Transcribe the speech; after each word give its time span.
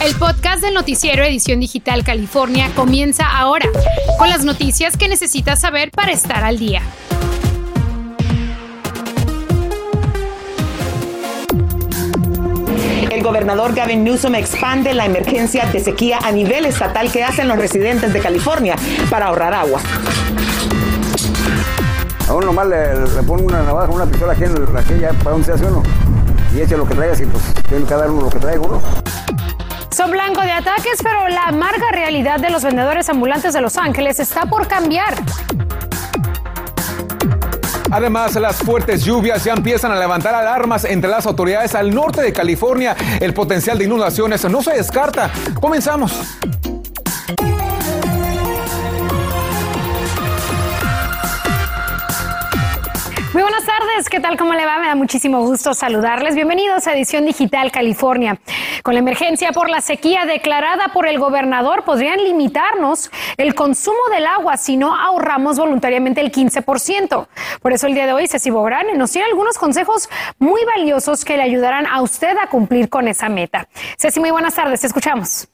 El 0.00 0.14
podcast 0.14 0.62
del 0.62 0.74
noticiero 0.74 1.24
Edición 1.24 1.58
Digital 1.58 2.04
California 2.04 2.70
comienza 2.76 3.26
ahora, 3.26 3.66
con 4.16 4.28
las 4.28 4.44
noticias 4.44 4.96
que 4.96 5.08
necesitas 5.08 5.60
saber 5.60 5.90
para 5.90 6.12
estar 6.12 6.44
al 6.44 6.56
día. 6.56 6.82
El 13.10 13.22
gobernador 13.24 13.74
Gavin 13.74 14.04
Newsom 14.04 14.36
expande 14.36 14.94
la 14.94 15.04
emergencia 15.04 15.66
de 15.66 15.80
sequía 15.80 16.20
a 16.22 16.30
nivel 16.30 16.66
estatal 16.66 17.10
que 17.10 17.24
hacen 17.24 17.48
los 17.48 17.58
residentes 17.58 18.12
de 18.12 18.20
California 18.20 18.76
para 19.10 19.26
ahorrar 19.26 19.52
agua. 19.52 19.80
A 22.28 22.34
uno 22.34 22.46
nomás 22.46 22.68
le, 22.68 22.94
le 23.16 23.22
pone 23.24 23.42
una 23.42 23.64
navaja, 23.64 23.90
una 23.90 24.06
pistola 24.06 24.32
aquí 24.34 24.44
en 24.44 24.52
el, 24.52 24.76
aquí 24.76 24.94
ya 25.00 25.12
para 25.14 25.30
donde 25.32 25.46
se 25.46 25.52
hace 25.52 25.64
uno. 25.64 25.82
Y 26.54 26.60
eche 26.60 26.76
lo 26.76 26.86
que 26.86 26.94
traiga, 26.94 27.14
así 27.14 27.26
pues 27.26 27.42
tiene 27.68 27.84
que 27.84 27.94
dar 27.94 28.08
uno 28.10 28.22
lo 28.22 28.30
que 28.30 28.38
traiga 28.38 28.60
uno. 28.60 28.80
Son 29.98 30.12
blanco 30.12 30.40
de 30.42 30.52
ataques, 30.52 31.00
pero 31.02 31.26
la 31.26 31.46
amarga 31.46 31.90
realidad 31.90 32.38
de 32.38 32.50
los 32.50 32.62
vendedores 32.62 33.08
ambulantes 33.08 33.52
de 33.52 33.60
Los 33.60 33.76
Ángeles 33.76 34.20
está 34.20 34.46
por 34.46 34.68
cambiar. 34.68 35.12
Además, 37.90 38.36
las 38.36 38.58
fuertes 38.58 39.04
lluvias 39.04 39.42
ya 39.42 39.54
empiezan 39.54 39.90
a 39.90 39.96
levantar 39.96 40.36
alarmas 40.36 40.84
entre 40.84 41.10
las 41.10 41.26
autoridades 41.26 41.74
al 41.74 41.92
norte 41.92 42.22
de 42.22 42.32
California. 42.32 42.94
El 43.18 43.34
potencial 43.34 43.76
de 43.76 43.86
inundaciones 43.86 44.48
no 44.48 44.62
se 44.62 44.74
descarta. 44.74 45.32
Comenzamos. 45.60 46.12
Muy 53.32 53.42
buenas 53.42 53.66
tardes, 53.66 54.08
¿qué 54.08 54.20
tal? 54.20 54.36
¿Cómo 54.36 54.54
le 54.54 54.64
va? 54.64 54.78
Me 54.78 54.86
da 54.86 54.94
muchísimo 54.94 55.42
gusto 55.42 55.74
saludarles. 55.74 56.36
Bienvenidos 56.36 56.86
a 56.86 56.94
Edición 56.94 57.26
Digital 57.26 57.72
California. 57.72 58.38
Con 58.82 58.94
la 58.94 59.00
emergencia 59.00 59.52
por 59.52 59.70
la 59.70 59.80
sequía 59.80 60.24
declarada 60.24 60.88
por 60.92 61.06
el 61.06 61.18
gobernador, 61.18 61.84
podrían 61.84 62.22
limitarnos 62.22 63.10
el 63.36 63.54
consumo 63.54 63.98
del 64.12 64.26
agua 64.26 64.56
si 64.56 64.76
no 64.76 64.94
ahorramos 64.94 65.58
voluntariamente 65.58 66.20
el 66.20 66.32
15%. 66.32 67.26
Por 67.60 67.72
eso 67.72 67.86
el 67.86 67.94
día 67.94 68.06
de 68.06 68.12
hoy 68.12 68.26
Ceci 68.26 68.50
Bográn 68.50 68.86
nos 68.96 69.12
tiene 69.12 69.28
algunos 69.28 69.58
consejos 69.58 70.08
muy 70.38 70.64
valiosos 70.64 71.24
que 71.24 71.36
le 71.36 71.42
ayudarán 71.42 71.86
a 71.86 72.02
usted 72.02 72.36
a 72.38 72.48
cumplir 72.48 72.88
con 72.88 73.08
esa 73.08 73.28
meta. 73.28 73.68
Ceci, 73.98 74.20
muy 74.20 74.30
buenas 74.30 74.54
tardes, 74.54 74.80
te 74.80 74.86
escuchamos. 74.86 75.48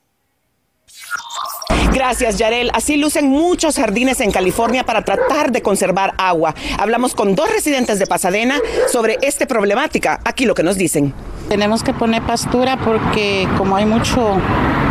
Gracias, 1.93 2.39
Yarel. 2.39 2.71
Así 2.75 2.97
lucen 2.97 3.29
muchos 3.29 3.77
jardines 3.77 4.21
en 4.21 4.31
California 4.31 4.85
para 4.85 5.05
tratar 5.05 5.53
de 5.53 5.63
conservar 5.63 6.15
agua. 6.19 6.55
Hablamos 6.79 7.15
con 7.15 7.35
dos 7.35 7.51
residentes 7.51 7.99
de 7.99 8.07
Pasadena 8.07 8.59
sobre 8.91 9.19
esta 9.23 9.47
problemática. 9.47 10.21
Aquí 10.25 10.45
lo 10.45 10.55
que 10.55 10.63
nos 10.63 10.77
dicen. 10.77 11.15
Tenemos 11.49 11.83
que 11.83 11.93
poner 11.93 12.23
pastura 12.23 12.77
porque 12.77 13.49
como 13.59 13.77
hay 13.77 13.87
mucho 13.87 14.37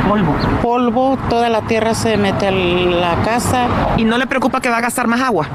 polvo, 0.08 0.36
polvo 0.62 1.18
toda 1.30 1.50
la 1.50 1.62
tierra 1.62 1.94
se 1.94 2.18
mete 2.18 2.48
a 2.48 2.52
la 2.52 3.16
casa. 3.24 3.68
¿Y 3.98 4.06
no 4.06 4.18
le 4.18 4.28
preocupa 4.28 4.62
que 4.62 4.70
va 4.70 4.78
a 4.78 4.82
gastar 4.82 5.08
más 5.08 5.22
agua? 5.22 5.48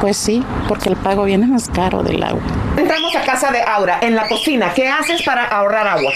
Pues 0.00 0.16
sí, 0.16 0.44
porque 0.68 0.88
el 0.88 0.96
pago 0.96 1.24
viene 1.24 1.46
más 1.46 1.68
caro 1.68 2.02
del 2.02 2.22
agua. 2.22 2.42
Entramos 2.76 3.14
a 3.16 3.22
casa 3.22 3.50
de 3.50 3.62
Aura, 3.62 3.98
en 4.02 4.14
la 4.14 4.28
cocina. 4.28 4.72
¿Qué 4.74 4.88
haces 4.88 5.22
para 5.22 5.44
ahorrar 5.44 5.86
agua? 5.86 6.12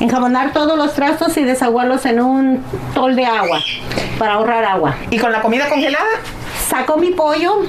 Enjabonar 0.00 0.52
todos 0.52 0.76
los 0.76 0.92
trastos 0.94 1.36
y 1.38 1.44
desaguarlos 1.44 2.04
en 2.04 2.20
un 2.20 2.62
tol 2.94 3.16
de 3.16 3.24
agua 3.24 3.60
para 4.18 4.34
ahorrar 4.34 4.64
agua. 4.64 4.96
¿Y 5.10 5.18
con 5.18 5.32
la 5.32 5.40
comida 5.40 5.68
congelada? 5.68 6.04
Saco 6.68 6.98
mi 6.98 7.12
pollo 7.12 7.62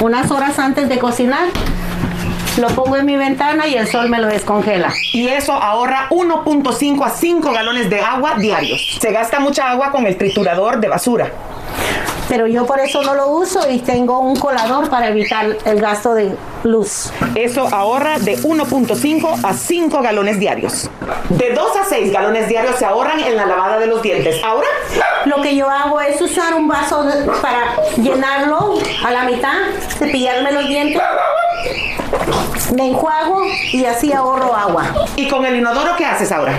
unas 0.00 0.30
horas 0.30 0.58
antes 0.58 0.88
de 0.88 0.98
cocinar, 0.98 1.48
lo 2.58 2.68
pongo 2.68 2.96
en 2.96 3.06
mi 3.06 3.16
ventana 3.16 3.66
y 3.66 3.74
el 3.74 3.86
sol 3.86 4.08
me 4.08 4.18
lo 4.18 4.26
descongela. 4.26 4.92
Y 5.12 5.28
eso 5.28 5.52
ahorra 5.52 6.08
1.5 6.10 7.04
a 7.04 7.10
5 7.10 7.52
galones 7.52 7.88
de 7.90 8.00
agua 8.00 8.34
diarios. 8.38 8.98
Se 9.00 9.12
gasta 9.12 9.40
mucha 9.40 9.70
agua 9.70 9.90
con 9.90 10.06
el 10.06 10.16
triturador 10.16 10.80
de 10.80 10.88
basura. 10.88 11.30
Pero 12.28 12.46
yo 12.46 12.64
por 12.64 12.78
eso 12.78 13.02
no 13.02 13.14
lo 13.14 13.28
uso 13.30 13.68
y 13.68 13.80
tengo 13.80 14.20
un 14.20 14.36
colador 14.36 14.88
para 14.88 15.08
evitar 15.08 15.46
el 15.64 15.80
gasto 15.80 16.14
de 16.14 16.36
luz. 16.62 17.10
Eso 17.34 17.66
ahorra 17.72 18.20
de 18.20 18.38
1.5 18.38 19.40
a 19.44 19.52
5 19.52 20.00
galones 20.00 20.38
diarios. 20.38 20.88
De 21.30 21.52
2 21.52 21.76
a 21.76 21.84
6 21.84 22.12
galones 22.12 22.48
diarios 22.48 22.76
se 22.76 22.84
ahorran 22.84 23.18
en 23.18 23.34
la 23.36 23.46
lavada 23.46 23.78
de 23.78 23.88
los 23.88 24.00
dientes. 24.00 24.36
Ahora, 24.44 24.68
Lo 25.24 25.42
que 25.42 25.56
yo 25.56 25.68
hago 25.68 26.00
es 26.00 26.20
usar 26.22 26.54
un 26.54 26.68
vaso 26.68 27.04
para 27.42 27.74
llenarlo 27.96 28.78
a 29.04 29.10
la 29.10 29.24
mitad, 29.24 29.58
cepillarme 29.98 30.52
los 30.52 30.68
dientes, 30.68 31.02
me 32.74 32.88
enjuago 32.88 33.42
y 33.72 33.84
así 33.84 34.12
ahorro 34.12 34.54
agua. 34.54 34.84
¿y 35.16 35.28
con 35.28 35.44
el 35.44 35.56
inodoro 35.56 35.96
qué 35.96 36.04
haces 36.04 36.32
ahora? 36.32 36.54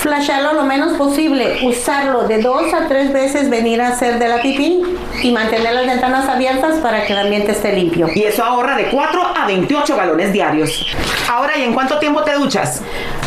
Flasharlo 0.00 0.54
lo 0.54 0.64
menos 0.64 0.94
posible, 0.94 1.60
usarlo 1.64 2.24
de 2.24 2.38
dos 2.38 2.74
a 2.74 2.88
tres 2.88 3.12
veces, 3.12 3.48
venir 3.48 3.80
a 3.80 3.88
hacer 3.88 4.18
de 4.18 4.28
la 4.28 4.42
pipí 4.42 4.82
y 5.22 5.30
mantener 5.30 5.74
las 5.74 5.86
ventanas 5.86 6.28
abiertas 6.28 6.78
para 6.78 7.04
que 7.06 7.12
el 7.12 7.20
ambiente 7.20 7.52
esté 7.52 7.72
limpio. 7.72 8.08
Y 8.12 8.24
eso 8.24 8.42
ahorra 8.42 8.76
de 8.76 8.90
4 8.90 9.22
a 9.36 9.46
28 9.46 9.96
galones 9.96 10.32
diarios. 10.32 10.84
Ahora, 11.30 11.56
¿y 11.56 11.62
en 11.62 11.72
cuánto 11.72 12.00
tiempo 12.00 12.24
te 12.24 12.32
duchas? 12.32 12.82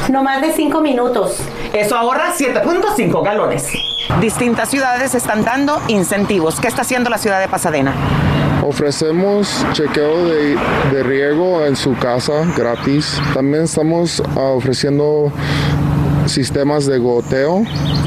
No 0.09 0.21
más 0.21 0.41
de 0.41 0.51
cinco 0.51 0.81
minutos. 0.81 1.39
Eso 1.71 1.95
ahorra 1.95 2.33
7.5 2.37 3.23
galones. 3.23 3.71
Distintas 4.19 4.69
ciudades 4.69 5.15
están 5.15 5.45
dando 5.45 5.81
incentivos. 5.87 6.59
¿Qué 6.59 6.67
está 6.67 6.81
haciendo 6.81 7.09
la 7.09 7.17
ciudad 7.17 7.39
de 7.39 7.47
Pasadena? 7.47 7.93
Ofrecemos 8.67 9.63
chequeo 9.73 10.25
de, 10.25 10.57
de 10.91 11.03
riego 11.03 11.63
en 11.65 11.75
su 11.75 11.95
casa 11.97 12.51
gratis. 12.57 13.21
También 13.31 13.65
estamos 13.65 14.23
ofreciendo 14.35 15.31
sistemas 16.25 16.87
de 16.87 16.97
goteo 16.97 17.63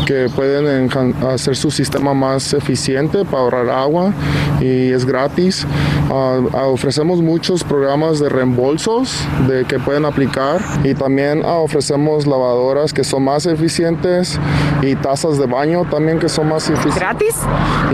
que 0.09 0.31
pueden 0.35 0.89
hacer 1.27 1.55
su 1.55 1.71
sistema 1.71 2.15
más 2.15 2.55
eficiente 2.55 3.27
para 3.27 3.43
ahorrar 3.43 3.69
agua 3.69 4.15
y 4.59 4.91
es 4.91 5.05
gratis. 5.05 5.67
Ah, 6.11 6.41
ofrecemos 6.65 7.21
muchos 7.21 7.63
programas 7.63 8.19
de 8.19 8.31
reembolsos 8.31 9.21
de 9.47 9.67
que 9.67 9.79
pueden 9.79 10.07
aplicar 10.07 10.63
y 10.83 10.95
también 10.95 11.43
ah, 11.45 11.59
ofrecemos 11.59 12.27
lavadoras 12.27 12.95
que 12.95 13.05
son 13.05 13.25
más 13.25 13.45
eficientes 13.45 14.41
y 14.81 14.95
tazas 14.95 15.37
de 15.37 15.45
baño 15.45 15.85
también 15.91 16.19
que 16.19 16.31
son 16.31 16.49
más 16.49 16.71
eficientes. 16.71 16.99
¿Gratis? 16.99 17.35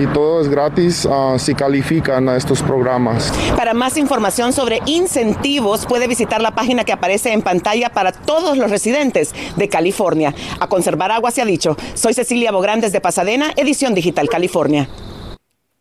Y 0.01 0.07
todo 0.07 0.41
es 0.41 0.49
gratis 0.49 1.09
ah, 1.11 1.35
si 1.37 1.53
califican 1.53 2.29
a 2.29 2.37
estos 2.37 2.63
programas. 2.63 3.33
Para 3.57 3.75
más 3.75 3.97
información 3.97 4.53
sobre 4.53 4.81
incentivos, 4.87 5.85
puede 5.85 6.07
visitar 6.07 6.41
la 6.41 6.53
página 6.53 6.85
que 6.85 6.93
aparece 6.93 7.33
en 7.33 7.43
pantalla 7.43 7.89
para 7.91 8.13
todos 8.13 8.57
los 8.57 8.71
residentes 8.71 9.35
de 9.57 9.69
California. 9.69 10.33
A 10.61 10.69
conservar 10.69 11.11
agua 11.11 11.33
se 11.33 11.43
ha 11.43 11.45
dicho. 11.45 11.77
Soy 12.05 12.13
Cecilia 12.13 12.53
Bográn 12.53 12.83
desde 12.83 13.01
Pasadena, 13.01 13.55
Edición 13.57 13.95
Digital 13.95 14.29
California. 14.29 14.91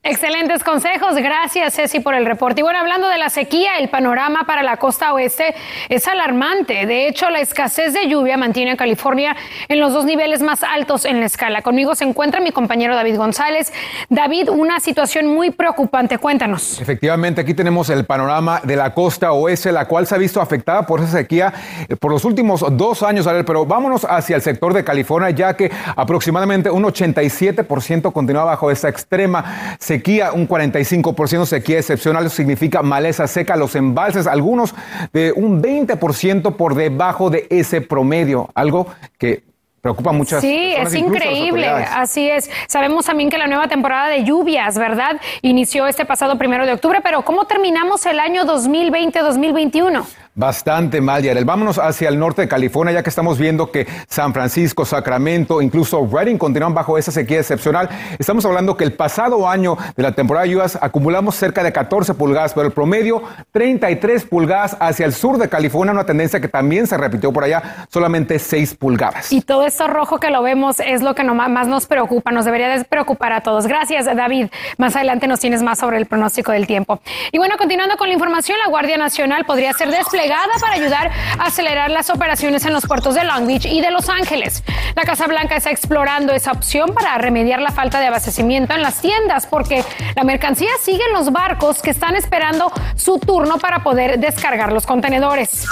Excelentes 0.06 0.66
consejos, 0.66 1.16
gracias 1.16 1.76
Ceci 1.76 2.02
por 2.02 2.14
el 2.14 2.26
reporte. 2.26 2.60
Y 2.60 2.64
bueno, 2.64 2.78
hablando 2.78 3.08
de 3.08 3.18
la 3.18 3.30
sequía, 3.30 3.78
el 3.80 3.88
panorama 3.88 4.46
para 4.46 4.62
la 4.62 4.76
costa 4.76 5.14
oeste 5.14 5.56
es 5.88 6.10
alarmante. 6.10 6.86
De 6.86 7.08
hecho, 7.08 7.30
la 7.30 7.40
escasez 7.40 7.94
de 7.94 8.10
lluvia 8.10 8.36
mantiene 8.36 8.72
a 8.72 8.76
California 8.76 9.34
en 9.70 9.80
los 9.80 9.94
dos 9.94 10.04
niveles 10.04 10.42
más 10.42 10.62
altos 10.62 11.06
en 11.06 11.22
la 11.22 11.26
escala. 11.28 11.62
Conmigo 11.62 11.96
se 11.96 12.04
encuentra 12.04 12.42
mi 12.42 12.52
compañero 12.52 12.98
David 12.98 13.16
González. 13.16 13.72
David, 14.10 14.50
una 14.50 14.82
situación 14.82 15.28
muy 15.28 15.52
preocupante, 15.52 16.18
cuéntanos. 16.18 16.82
Efectivamente, 16.82 17.40
aquí 17.40 17.54
tenemos 17.54 17.90
el 17.90 18.04
panorama 18.04 18.60
de 18.62 18.76
la 18.76 18.94
costa 18.94 19.32
oeste, 19.32 19.72
la 19.72 19.86
cual 19.88 20.06
se 20.06 20.16
ha 20.16 20.18
visto 20.18 20.42
afectada 20.42 20.86
por 20.86 21.00
esa 21.00 21.14
sequía 21.14 21.54
eh, 21.88 21.96
por 21.96 22.12
los 22.12 22.26
últimos 22.26 22.66
dos 22.76 23.04
años. 23.04 23.26
Pero 23.48 23.66
vámonos 23.66 24.04
hacia 24.04 24.36
el 24.36 24.42
sector 24.42 24.74
de 24.74 24.84
California, 24.84 25.30
ya 25.30 25.56
que 25.56 25.72
aproximadamente 25.96 26.70
un 26.70 26.84
87% 26.84 28.12
continúa 28.12 28.44
bajo 28.44 28.70
esta 28.70 28.90
extrema 28.90 29.78
sequía, 29.80 29.93
un 30.34 30.48
45% 30.48 31.46
sequía 31.46 31.80
excepcional, 31.80 32.26
eso 32.26 32.36
significa 32.36 32.82
maleza 32.82 33.28
seca, 33.28 33.56
los 33.56 33.76
embalses, 33.76 34.28
algunos 34.28 34.74
de 35.12 35.32
un 35.34 35.62
20% 35.62 36.56
por 36.56 36.76
debajo 36.76 37.30
de 37.30 37.48
ese 37.50 37.82
promedio, 37.82 38.50
algo 38.54 38.88
que 39.18 39.44
preocupa 39.84 40.12
a 40.12 40.14
muchas 40.14 40.40
Sí, 40.40 40.76
personas, 40.78 40.94
es 40.94 41.00
increíble, 41.00 41.68
así 41.68 42.30
es. 42.30 42.50
Sabemos 42.68 43.06
también 43.06 43.30
que 43.30 43.38
la 43.38 43.48
nueva 43.48 43.68
temporada 43.68 44.08
de 44.08 44.24
lluvias, 44.24 44.78
¿verdad? 44.78 45.20
Inició 45.42 45.88
este 45.88 46.06
pasado 46.06 46.38
primero 46.38 46.66
de 46.66 46.72
octubre, 46.72 47.02
pero 47.04 47.24
¿cómo 47.24 47.46
terminamos 47.46 48.06
el 48.06 48.20
año 48.20 48.46
2020-2021? 48.46 50.06
Bastante 50.36 51.00
mal, 51.00 51.22
Yarel. 51.22 51.46
Vámonos 51.46 51.78
hacia 51.78 52.10
el 52.10 52.18
norte 52.18 52.42
de 52.42 52.48
California, 52.48 52.92
ya 52.92 53.04
que 53.04 53.10
estamos 53.12 53.38
viendo 53.38 53.70
que 53.70 53.86
San 54.08 54.34
Francisco, 54.34 54.84
Sacramento, 54.84 55.62
incluso 55.62 56.10
Redding 56.12 56.40
continúan 56.40 56.74
bajo 56.74 56.98
esa 56.98 57.12
sequía 57.12 57.38
excepcional. 57.38 57.88
Estamos 58.18 58.44
hablando 58.44 58.76
que 58.76 58.84
el 58.84 58.94
pasado 58.94 59.48
año 59.48 59.78
de 59.96 60.02
la 60.02 60.14
temporada 60.14 60.48
de 60.48 60.54
lluvias 60.54 60.76
acumulamos 60.82 61.36
cerca 61.36 61.62
de 61.62 61.72
14 61.72 62.16
pulgadas, 62.16 62.56
pero 62.56 62.66
el 62.66 62.74
promedio 62.74 63.22
33 63.52 64.26
pulgadas 64.26 64.76
hacia 64.80 65.06
el 65.06 65.14
sur 65.14 65.38
de 65.38 65.50
California, 65.50 65.94
una 65.94 66.08
tendencia 66.08 66.42
que 66.42 66.48
también 66.48 66.88
se 66.88 66.98
repitió 66.98 67.32
por 67.32 67.44
allá, 67.44 67.86
solamente 67.92 68.40
6 68.40 68.74
pulgadas. 68.74 69.32
Y 69.32 69.42
todo 69.42 69.68
esto 69.68 69.86
rojo 69.88 70.20
que 70.20 70.32
lo 70.32 70.42
vemos 70.42 70.80
es 70.80 71.04
lo 71.04 71.14
que 71.14 71.24
más 71.24 71.68
nos 71.68 71.86
preocupa, 71.86 72.32
nos 72.32 72.46
debería 72.46 72.70
de 72.70 72.84
preocupar 72.86 73.34
a 73.34 73.42
todos. 73.42 73.68
Gracias, 73.68 74.06
David. 74.06 74.48
Más 74.80 74.96
adelante 74.96 75.28
nos 75.28 75.40
tienes 75.40 75.62
más 75.62 75.78
sobre 75.78 75.98
el 75.98 76.08
pronóstico 76.08 76.52
del 76.52 76.66
tiempo. 76.66 77.00
Y 77.32 77.38
bueno, 77.38 77.56
continuando 77.60 77.98
con 77.98 78.08
la 78.08 78.16
información, 78.16 78.58
la 78.64 78.72
Guardia 78.72 78.98
Nacional 78.98 79.46
podría 79.46 79.74
ser 79.74 79.90
desplegada 79.90 80.23
para 80.62 80.76
ayudar 80.76 81.12
a 81.38 81.48
acelerar 81.48 81.92
las 81.92 82.10
operaciones 82.10 82.66
en 82.66 82.72
los 82.72 82.86
puertos 82.86 83.16
de 83.16 83.26
Long 83.26 83.46
Beach 83.46 83.66
y 83.66 83.82
de 83.82 83.92
Los 83.92 84.08
Ángeles. 84.08 84.64
La 84.96 85.04
Casa 85.04 85.28
Blanca 85.28 85.58
está 85.58 85.70
explorando 85.70 86.32
esa 86.32 86.52
opción 86.52 86.94
para 86.94 87.18
remediar 87.18 87.60
la 87.60 87.72
falta 87.72 88.00
de 88.00 88.08
abastecimiento 88.08 88.74
en 88.74 88.82
las 88.82 89.02
tiendas 89.02 89.48
porque 89.48 89.84
la 90.16 90.24
mercancía 90.24 90.70
sigue 90.82 91.02
en 91.08 91.14
los 91.14 91.32
barcos 91.32 91.82
que 91.82 91.90
están 91.90 92.16
esperando 92.16 92.72
su 92.96 93.20
turno 93.20 93.58
para 93.58 93.84
poder 93.84 94.18
descargar 94.20 94.72
los 94.72 94.86
contenedores. 94.86 95.66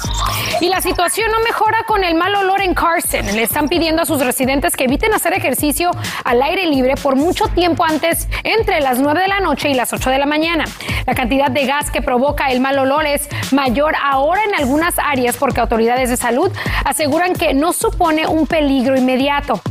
Y 0.59 0.67
la 0.67 0.81
situación 0.81 1.31
no 1.31 1.39
mejora 1.39 1.83
con 1.87 2.03
el 2.03 2.15
mal 2.15 2.35
olor 2.35 2.61
en 2.61 2.73
Carson. 2.73 3.25
Le 3.27 3.43
están 3.43 3.69
pidiendo 3.69 4.01
a 4.01 4.05
sus 4.05 4.19
residentes 4.19 4.75
que 4.75 4.83
eviten 4.83 5.13
hacer 5.13 5.33
ejercicio 5.33 5.91
al 6.23 6.41
aire 6.41 6.65
libre 6.65 6.95
por 7.01 7.15
mucho 7.15 7.47
tiempo 7.47 7.85
antes, 7.85 8.27
entre 8.43 8.81
las 8.81 8.99
9 8.99 9.21
de 9.21 9.27
la 9.27 9.39
noche 9.39 9.69
y 9.69 9.73
las 9.73 9.93
8 9.93 10.09
de 10.09 10.17
la 10.17 10.25
mañana. 10.25 10.65
La 11.07 11.15
cantidad 11.15 11.49
de 11.49 11.65
gas 11.65 11.89
que 11.89 12.01
provoca 12.01 12.51
el 12.51 12.59
mal 12.59 12.77
olor 12.77 13.05
es 13.05 13.27
mayor 13.51 13.95
ahora 14.01 14.40
en 14.47 14.55
algunas 14.55 14.97
áreas 14.99 15.37
porque 15.37 15.59
autoridades 15.59 16.09
de 16.09 16.17
salud 16.17 16.51
aseguran 16.85 17.33
que 17.33 17.53
no 17.53 17.73
supone 17.73 18.27
un 18.27 18.47
peligro 18.47 18.97
inmediato. 18.97 19.61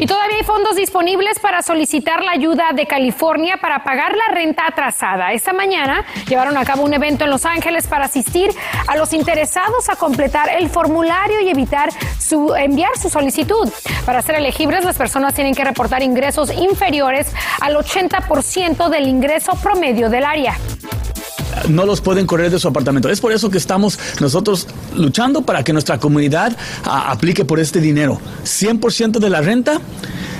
Y 0.00 0.06
todavía 0.06 0.36
hay 0.36 0.44
fondos 0.44 0.76
disponibles 0.76 1.40
para 1.40 1.60
solicitar 1.60 2.22
la 2.22 2.30
ayuda 2.30 2.66
de 2.72 2.86
California 2.86 3.56
para 3.56 3.82
pagar 3.82 4.14
la 4.14 4.32
renta 4.32 4.64
atrasada. 4.68 5.32
Esta 5.32 5.52
mañana 5.52 6.04
llevaron 6.28 6.56
a 6.56 6.64
cabo 6.64 6.84
un 6.84 6.94
evento 6.94 7.24
en 7.24 7.30
Los 7.30 7.44
Ángeles 7.44 7.88
para 7.88 8.04
asistir 8.04 8.50
a 8.86 8.96
los 8.96 9.12
interesados 9.12 9.88
a 9.88 9.96
completar 9.96 10.50
el 10.50 10.68
formulario 10.68 11.40
y 11.40 11.48
evitar 11.48 11.90
su, 12.20 12.54
enviar 12.54 12.96
su 12.96 13.10
solicitud. 13.10 13.68
Para 14.06 14.22
ser 14.22 14.36
elegibles, 14.36 14.84
las 14.84 14.96
personas 14.96 15.34
tienen 15.34 15.52
que 15.52 15.64
reportar 15.64 16.00
ingresos 16.04 16.52
inferiores 16.52 17.32
al 17.60 17.74
80% 17.74 18.90
del 18.90 19.08
ingreso 19.08 19.54
promedio 19.60 20.08
del 20.10 20.24
área 20.24 20.56
no 21.68 21.86
los 21.86 22.00
pueden 22.00 22.26
correr 22.26 22.50
de 22.50 22.58
su 22.58 22.68
apartamento. 22.68 23.08
Es 23.08 23.20
por 23.20 23.32
eso 23.32 23.50
que 23.50 23.58
estamos 23.58 23.98
nosotros 24.20 24.66
luchando 24.94 25.42
para 25.42 25.62
que 25.62 25.72
nuestra 25.72 25.98
comunidad 25.98 26.56
aplique 26.84 27.44
por 27.44 27.60
este 27.60 27.80
dinero. 27.80 28.20
100% 28.44 29.18
de 29.18 29.30
la 29.30 29.40
renta 29.40 29.80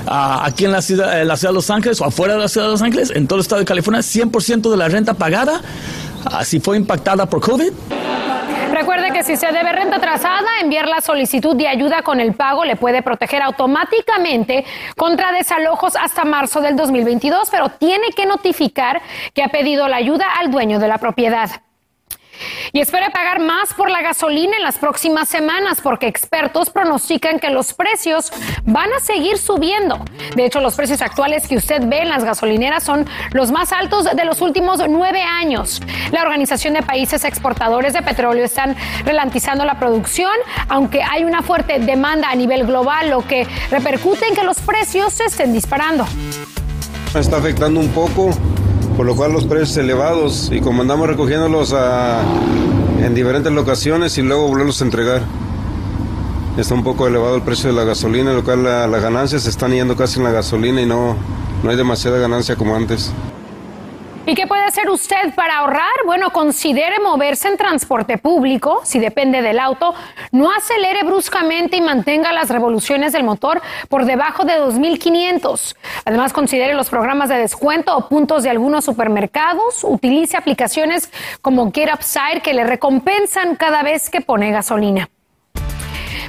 ah, 0.07 0.43
aquí 0.45 0.65
en 0.65 0.73
la 0.73 0.83
ciudad, 0.83 1.21
en 1.21 1.29
la 1.29 1.37
ciudad 1.37 1.51
de 1.53 1.57
Los 1.57 1.71
Ángeles 1.71 2.01
o 2.01 2.05
afuera 2.05 2.35
de 2.35 2.41
la 2.41 2.49
ciudad 2.49 2.67
de 2.67 2.73
Los 2.73 2.83
Ángeles, 2.83 3.13
en 3.15 3.27
todo 3.27 3.39
el 3.39 3.43
estado 3.43 3.61
de 3.61 3.67
California, 3.67 4.01
100% 4.01 4.71
de 4.71 4.77
la 4.77 4.89
renta 4.89 5.15
pagada, 5.15 5.61
si 6.45 6.61
fue 6.61 6.77
impactada 6.77 7.29
por 7.29 7.41
COVID, 7.41 7.73
Recuerde 8.71 9.13
que 9.13 9.23
si 9.23 9.37
se 9.37 9.51
debe 9.51 9.73
renta 9.73 9.97
atrasada, 9.97 10.47
enviar 10.61 10.89
la 10.89 11.01
solicitud 11.01 11.57
de 11.57 11.69
ayuda 11.69 12.03
con 12.03 12.21
el 12.21 12.35
pago 12.35 12.65
le 12.65 12.77
puede 12.77 13.03
proteger 13.03 13.43
automáticamente 13.43 14.65
contra 14.97 15.33
desalojos 15.33 15.97
hasta 15.97 16.25
marzo 16.25 16.61
del 16.61 16.77
2022, 16.77 17.49
pero 17.51 17.71
tiene 17.71 18.11
que 18.11 18.27
notificar 18.27 19.01
que 19.35 19.43
ha 19.43 19.49
pedido 19.49 19.89
la 19.89 19.97
ayuda 19.97 20.27
al 20.39 20.51
dueño 20.51 20.79
de 20.79 20.89
la 20.89 20.99
propiedad. 20.99 21.51
Y 22.73 22.81
espere 22.81 23.11
pagar 23.11 23.41
más 23.41 23.75
por 23.75 23.91
la 23.91 24.03
gasolina 24.03 24.57
en 24.57 24.63
las 24.63 24.77
próximas 24.77 25.29
semanas 25.29 25.81
porque 25.83 26.07
expertos 26.07 26.71
pronostican 26.71 27.39
que 27.39 27.51
los 27.51 27.75
precios 27.75 28.33
van 28.65 28.93
a 28.93 29.01
seguir 29.01 29.39
subiendo. 29.39 30.05
De 30.37 30.45
hecho, 30.45 30.61
los 30.61 30.75
precios 30.75 31.03
actuales 31.03 31.49
que 31.49 31.57
usted 31.57 31.83
ve 31.87 32.03
en 32.03 32.09
las 32.09 32.25
gasolineras 32.25 32.83
son 32.83 33.07
los 33.33 33.51
más 33.51 33.73
altos 33.73 34.05
de 34.05 34.25
los 34.25 34.41
últimos 34.41 34.81
nueve 34.89 35.23
años. 35.23 35.81
La 36.13 36.23
Organización 36.23 36.75
de 36.75 36.83
Países 36.83 37.25
Exportadores 37.25 37.93
de 37.93 38.03
Petróleo 38.03 38.45
están 38.45 38.77
relantizando 39.05 39.65
la 39.65 39.79
producción, 39.79 40.33
aunque 40.69 41.03
hay 41.03 41.25
una 41.25 41.43
fuerte 41.43 41.79
demanda 41.79 42.31
a 42.31 42.35
nivel 42.35 42.67
global, 42.67 43.11
lo 43.11 43.27
que 43.27 43.47
repercute 43.71 44.27
en 44.27 44.35
que 44.35 44.45
los 44.45 44.59
precios 44.61 45.13
se 45.15 45.25
estén 45.25 45.53
disparando. 45.53 46.07
Está 47.15 47.39
afectando 47.39 47.81
un 47.81 47.89
poco 47.89 48.31
por 48.99 49.07
lo 49.07 49.15
cual 49.15 49.33
los 49.33 49.45
precios 49.45 49.77
elevados 49.77 50.51
y 50.53 50.61
como 50.61 50.83
andamos 50.83 51.07
recogiéndolos 51.07 51.73
en 53.01 53.15
diferentes 53.15 53.53
locaciones 53.53 54.19
y 54.19 54.23
luego 54.23 54.49
volverlos 54.49 54.83
a 54.83 54.85
entregar. 54.87 55.23
Está 56.57 56.75
un 56.75 56.83
poco 56.83 57.07
elevado 57.07 57.37
el 57.37 57.43
precio 57.43 57.71
de 57.71 57.77
la 57.77 57.85
gasolina, 57.85 58.33
lo 58.33 58.43
cual 58.43 58.65
las 58.65 59.01
ganancias 59.01 59.45
se 59.45 59.51
están 59.51 59.71
yendo 59.71 59.95
casi 59.95 60.19
en 60.19 60.25
la 60.25 60.33
gasolina 60.33 60.83
y 60.83 60.87
no, 60.87 61.15
no 61.63 61.71
hay 61.71 61.77
demasiada 61.77 62.19
ganancia 62.19 62.57
como 62.57 62.75
antes. 62.75 63.13
¿Y 64.29 64.35
qué 64.35 64.47
puede 64.47 64.67
hacer 64.67 64.91
usted 64.91 65.35
para 65.35 65.57
ahorrar? 65.57 66.05
Bueno, 66.05 66.35
considere 66.35 66.99
moverse 67.01 67.49
en 67.49 67.57
transporte 67.57 68.19
público, 68.19 68.83
si 68.85 68.99
depende 68.99 69.41
del 69.41 69.59
auto, 69.59 69.95
no 70.33 70.51
acelere 70.53 71.03
bruscamente 71.03 71.79
y 71.79 71.81
mantenga 71.81 72.31
las 72.35 72.51
revoluciones 72.51 73.15
del 73.15 73.25
motor 73.25 73.63
por 73.89 74.05
debajo 74.05 74.45
de 74.45 74.61
2.500. 74.61 75.75
Además, 76.05 76.35
considere 76.35 76.75
los 76.75 76.91
programas 76.91 77.31
de 77.31 77.37
descuento 77.37 77.97
o 77.97 78.07
puntos 78.11 78.43
de 78.43 78.51
algunos 78.51 78.85
supermercados, 78.85 79.83
utilice 79.83 80.37
aplicaciones 80.37 81.11
como 81.41 81.73
Get 81.73 81.89
Upside 81.91 82.43
que 82.43 82.53
le 82.53 82.65
recompensan 82.65 83.57
cada 83.57 83.83
vez 83.83 84.11
que 84.11 84.21
pone 84.21 84.51
gasolina. 84.51 85.09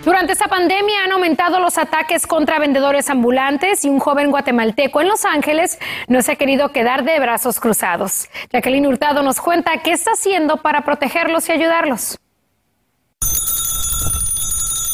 Durante 0.04 0.32
esta 0.32 0.48
pandemia 0.48 1.04
han 1.04 1.12
aumentado 1.12 1.60
los 1.60 1.78
ataques 1.78 2.26
contra 2.26 2.58
vendedores 2.58 3.10
ambulantes 3.10 3.84
y 3.84 3.90
un 3.90 4.00
joven 4.00 4.32
guatemalteco 4.32 5.02
en 5.02 5.10
Los 5.10 5.26
Ángeles 5.26 5.78
no 6.08 6.22
se 6.22 6.32
ha 6.32 6.36
querido 6.36 6.70
quedar 6.70 7.04
de 7.04 7.20
brazos 7.20 7.60
cruzados. 7.60 8.30
Jacqueline 8.52 8.88
Hurtado 8.88 9.24
nos 9.24 9.42
cuenta 9.42 9.82
qué 9.84 9.92
está 9.92 10.12
haciendo 10.12 10.58
para 10.58 10.86
protegerlos 10.86 11.50
y 11.50 11.52
ayudarlos. 11.52 12.18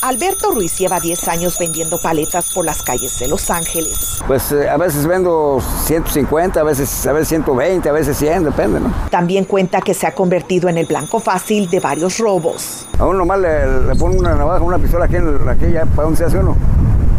Alberto 0.05 0.51
Ruiz 0.51 0.77
lleva 0.77 0.99
10 0.99 1.27
años 1.29 1.57
vendiendo 1.57 1.97
paletas 1.97 2.53
por 2.53 2.63
las 2.63 2.83
calles 2.83 3.17
de 3.17 3.27
Los 3.27 3.49
Ángeles. 3.49 4.21
Pues 4.27 4.51
eh, 4.51 4.69
a 4.69 4.77
veces 4.77 5.07
vendo 5.07 5.59
150, 5.85 6.59
a 6.59 6.63
veces, 6.63 7.07
a 7.07 7.11
veces 7.11 7.29
120, 7.29 7.89
a 7.89 7.91
veces 7.91 8.15
100, 8.15 8.43
depende, 8.43 8.81
¿no? 8.81 8.93
También 9.09 9.45
cuenta 9.45 9.81
que 9.81 9.95
se 9.95 10.05
ha 10.05 10.13
convertido 10.13 10.69
en 10.69 10.77
el 10.77 10.85
blanco 10.85 11.19
fácil 11.19 11.67
de 11.71 11.79
varios 11.79 12.19
robos. 12.19 12.85
A 12.99 13.05
uno 13.05 13.17
nomás 13.17 13.39
le, 13.39 13.81
le 13.87 13.95
ponen 13.95 14.19
una 14.19 14.35
navaja, 14.35 14.63
una 14.63 14.77
pistola 14.77 15.05
aquí, 15.05 15.15
en, 15.15 15.49
aquí 15.49 15.71
ya 15.71 15.87
para 15.87 16.03
donde 16.03 16.17
se 16.17 16.25
hace 16.25 16.37
uno. 16.37 16.55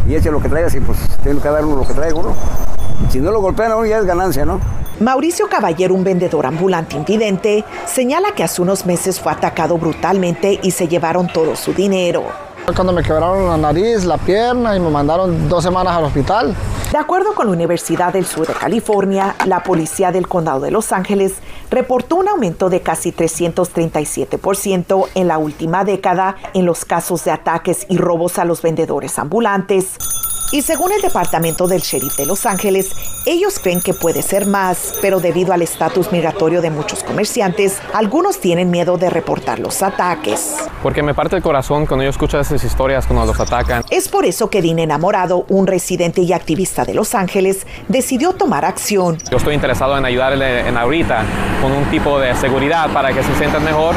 Y 0.07 0.15
eche 0.15 0.31
lo 0.31 0.41
que 0.41 0.47
traiga, 0.47 0.67
así 0.67 0.79
pues 0.79 0.97
tiene 1.21 1.41
que 1.41 1.49
dar 1.49 1.65
uno 1.65 1.75
lo 1.75 1.85
que 1.85 1.93
traiga 1.93 2.15
uno. 2.15 2.33
Si 3.09 3.19
no 3.19 3.31
lo 3.31 3.41
golpean 3.41 3.73
a 3.73 3.75
uno 3.75 3.85
ya 3.85 3.97
es 3.97 4.05
ganancia, 4.05 4.45
¿no? 4.45 4.61
Mauricio 5.01 5.49
Caballero, 5.49 5.93
un 5.93 6.05
vendedor 6.05 6.45
ambulante 6.45 6.95
invidente, 6.95 7.65
señala 7.85 8.31
que 8.33 8.45
hace 8.45 8.61
unos 8.61 8.85
meses 8.85 9.19
fue 9.19 9.33
atacado 9.33 9.77
brutalmente 9.77 10.57
y 10.63 10.71
se 10.71 10.87
llevaron 10.87 11.27
todo 11.27 11.57
su 11.57 11.73
dinero. 11.73 12.46
Cuando 12.75 12.91
me 12.91 13.01
quebraron 13.01 13.47
la 13.47 13.55
nariz, 13.57 14.03
la 14.03 14.17
pierna 14.17 14.75
y 14.75 14.79
me 14.81 14.89
mandaron 14.89 15.47
dos 15.47 15.63
semanas 15.63 15.95
al 15.95 16.03
hospital. 16.03 16.53
De 16.91 16.97
acuerdo 16.97 17.33
con 17.33 17.47
la 17.47 17.53
Universidad 17.53 18.11
del 18.11 18.25
Sur 18.25 18.45
de 18.45 18.53
California, 18.53 19.35
la 19.45 19.63
policía 19.63 20.11
del 20.11 20.27
condado 20.27 20.59
de 20.59 20.69
Los 20.69 20.91
Ángeles 20.91 21.35
reportó 21.71 22.17
un 22.17 22.27
aumento 22.27 22.69
de 22.69 22.81
casi 22.81 23.13
337% 23.13 25.07
en 25.15 25.27
la 25.29 25.37
última 25.37 25.85
década 25.85 26.35
en 26.53 26.65
los 26.65 26.83
casos 26.83 27.23
de 27.23 27.31
ataques 27.31 27.85
y 27.89 27.97
robos 27.97 28.37
a 28.37 28.43
los 28.43 28.61
vendedores 28.61 29.17
ambulantes. 29.17 29.95
Y 30.49 30.61
según 30.61 30.93
el 30.93 31.01
departamento 31.01 31.67
del 31.67 31.81
sheriff 31.81 32.15
de 32.15 32.25
Los 32.25 32.45
Ángeles, 32.45 32.95
ellos 33.25 33.59
creen 33.59 33.81
que 33.81 33.93
puede 33.93 34.21
ser 34.21 34.47
más, 34.47 34.93
pero 35.01 35.19
debido 35.19 35.51
al 35.51 35.61
estatus 35.61 36.13
migratorio 36.13 36.61
de 36.61 36.69
muchos 36.69 37.03
comerciantes, 37.03 37.79
algunos 37.93 38.39
tienen 38.39 38.71
miedo 38.71 38.97
de 38.97 39.09
reportar 39.09 39.59
los 39.59 39.83
ataques. 39.83 40.55
Porque 40.81 41.03
me 41.03 41.13
parte 41.13 41.35
el 41.35 41.41
corazón 41.41 41.85
cuando 41.85 42.05
yo 42.05 42.09
escucho 42.09 42.39
esas 42.39 42.63
historias 42.63 43.05
cuando 43.05 43.25
los 43.25 43.37
atacan. 43.37 43.83
Es 43.89 44.07
por 44.07 44.23
eso 44.23 44.49
que 44.49 44.61
Dean 44.61 44.79
Enamorado, 44.79 45.45
un 45.49 45.67
residente 45.67 46.21
y 46.21 46.31
activista 46.31 46.85
de 46.85 46.93
Los 46.93 47.13
Ángeles, 47.13 47.67
decidió 47.89 48.31
tomar 48.31 48.63
acción. 48.63 49.17
Yo 49.29 49.37
estoy 49.37 49.53
interesado 49.53 49.97
en 49.97 50.05
ayudarle 50.05 50.65
en 50.65 50.77
ahorita 50.77 51.25
con 51.61 51.73
un 51.73 51.83
tipo 51.91 52.19
de 52.21 52.33
seguridad 52.35 52.89
para 52.93 53.11
que 53.11 53.21
se 53.21 53.35
sientan 53.35 53.65
mejor. 53.65 53.95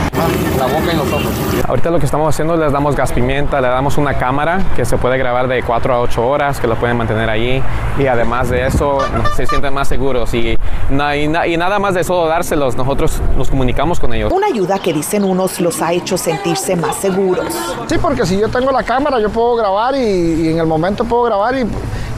La 0.58 0.66
boca 0.66 0.92
y 0.92 0.96
los 0.96 1.12
ojos. 1.12 1.32
Ahorita 1.68 1.90
lo 1.90 2.00
que 2.00 2.06
estamos 2.06 2.28
haciendo 2.28 2.56
les 2.56 2.72
damos 2.72 2.96
gas 2.96 3.12
pimienta, 3.12 3.60
le 3.60 3.68
damos 3.68 3.96
una 3.96 4.14
cámara 4.14 4.72
que 4.75 4.84
se 4.84 4.98
puede 4.98 5.16
grabar 5.16 5.46
de 5.46 5.62
4 5.62 5.94
a 5.94 6.00
8 6.00 6.28
horas 6.28 6.39
que 6.61 6.66
lo 6.66 6.76
pueden 6.76 6.97
mantener 6.97 7.28
allí 7.28 7.62
y 7.99 8.06
además 8.06 8.49
de 8.49 8.66
eso 8.66 8.99
se 9.37 9.47
sienten 9.47 9.75
más 9.75 9.88
seguros 9.88 10.32
y, 10.32 10.56
y, 10.88 11.28
nada 11.28 11.78
más 11.78 11.92
de 11.92 12.02
solo 12.02 12.26
dárselos, 12.26 12.76
nosotros 12.76 13.20
nos 13.37 13.50
comunicamos 13.50 14.00
con 14.00 14.14
ellos. 14.14 14.32
Una 14.32 14.47
ayuda 14.47 14.78
que 14.78 14.94
dicen 14.94 15.23
unos 15.23 15.61
los 15.61 15.82
ha 15.82 15.92
hecho 15.92 16.16
sentirse 16.16 16.76
más 16.76 16.97
seguros. 16.97 17.54
Sí, 17.87 17.97
porque 18.00 18.25
si 18.25 18.40
yo 18.40 18.49
tengo 18.49 18.73
la 18.73 18.82
cámara 18.82 19.20
yo 19.20 19.28
puedo 19.28 19.54
grabar 19.54 19.94
y, 19.94 20.49
en 20.49 20.59
el 20.59 20.66
momento 20.66 21.04
puedo 21.04 21.25
grabar 21.25 21.54
y, 21.56 21.66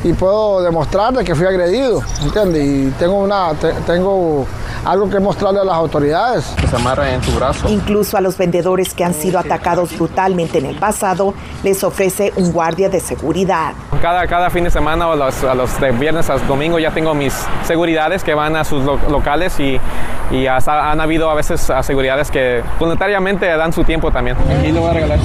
y 0.04 0.12
puedo 0.12 0.62
demostrar 0.62 1.12
de 1.12 1.25
que 1.25 1.35
fui 1.35 1.47
agredido, 1.47 2.02
¿entiendes? 2.23 2.64
Y 2.64 2.90
tengo 2.99 3.14
una, 3.14 3.52
tengo 3.87 4.47
algo 4.85 5.09
que 5.09 5.21
mostrarle 5.21 5.61
a 5.61 5.64
las 5.64 5.76
autoridades. 5.76 6.44
Que 6.61 6.66
se 6.66 6.76
amarra 6.76 7.12
en 7.12 7.23
su 7.23 7.32
brazo. 7.32 7.68
Incluso 7.68 8.16
a 8.16 8.21
los 8.21 8.37
vendedores 8.37 8.94
que 8.94 9.04
han 9.04 9.14
sido 9.14 9.38
atacados 9.38 9.97
brutalmente 9.97 10.59
en 10.59 10.66
el 10.66 10.76
pasado, 10.76 11.35
les 11.62 11.85
ofrece 11.85 12.32
un 12.37 12.52
guardia 12.52 12.88
de 12.88 13.00
seguridad. 13.00 13.75
Cada, 14.00 14.26
cada 14.26 14.50
fin 14.50 14.64
de 14.64 14.71
semana 14.71 15.09
o 15.09 15.16
los, 15.16 15.44
a 15.44 15.54
los 15.54 15.80
de 15.80 15.92
viernes 15.92 16.28
a 16.30 16.37
domingo 16.38 16.78
ya 16.78 16.90
tengo 16.90 17.14
mis 17.14 17.32
seguridades 17.64 18.25
que 18.25 18.35
van 18.35 18.56
a 18.56 18.64
sus 18.64 18.85
locales 19.09 19.59
y, 19.61 19.78
y 20.32 20.47
hasta 20.47 20.90
han 20.90 21.00
habido 21.00 21.30
a 21.30 21.35
veces 21.35 21.71
seguridades 21.82 22.30
que 22.30 22.62
voluntariamente 22.80 23.47
dan 23.47 23.73
su 23.73 23.85
tiempo 23.85 24.11
también. 24.11 24.37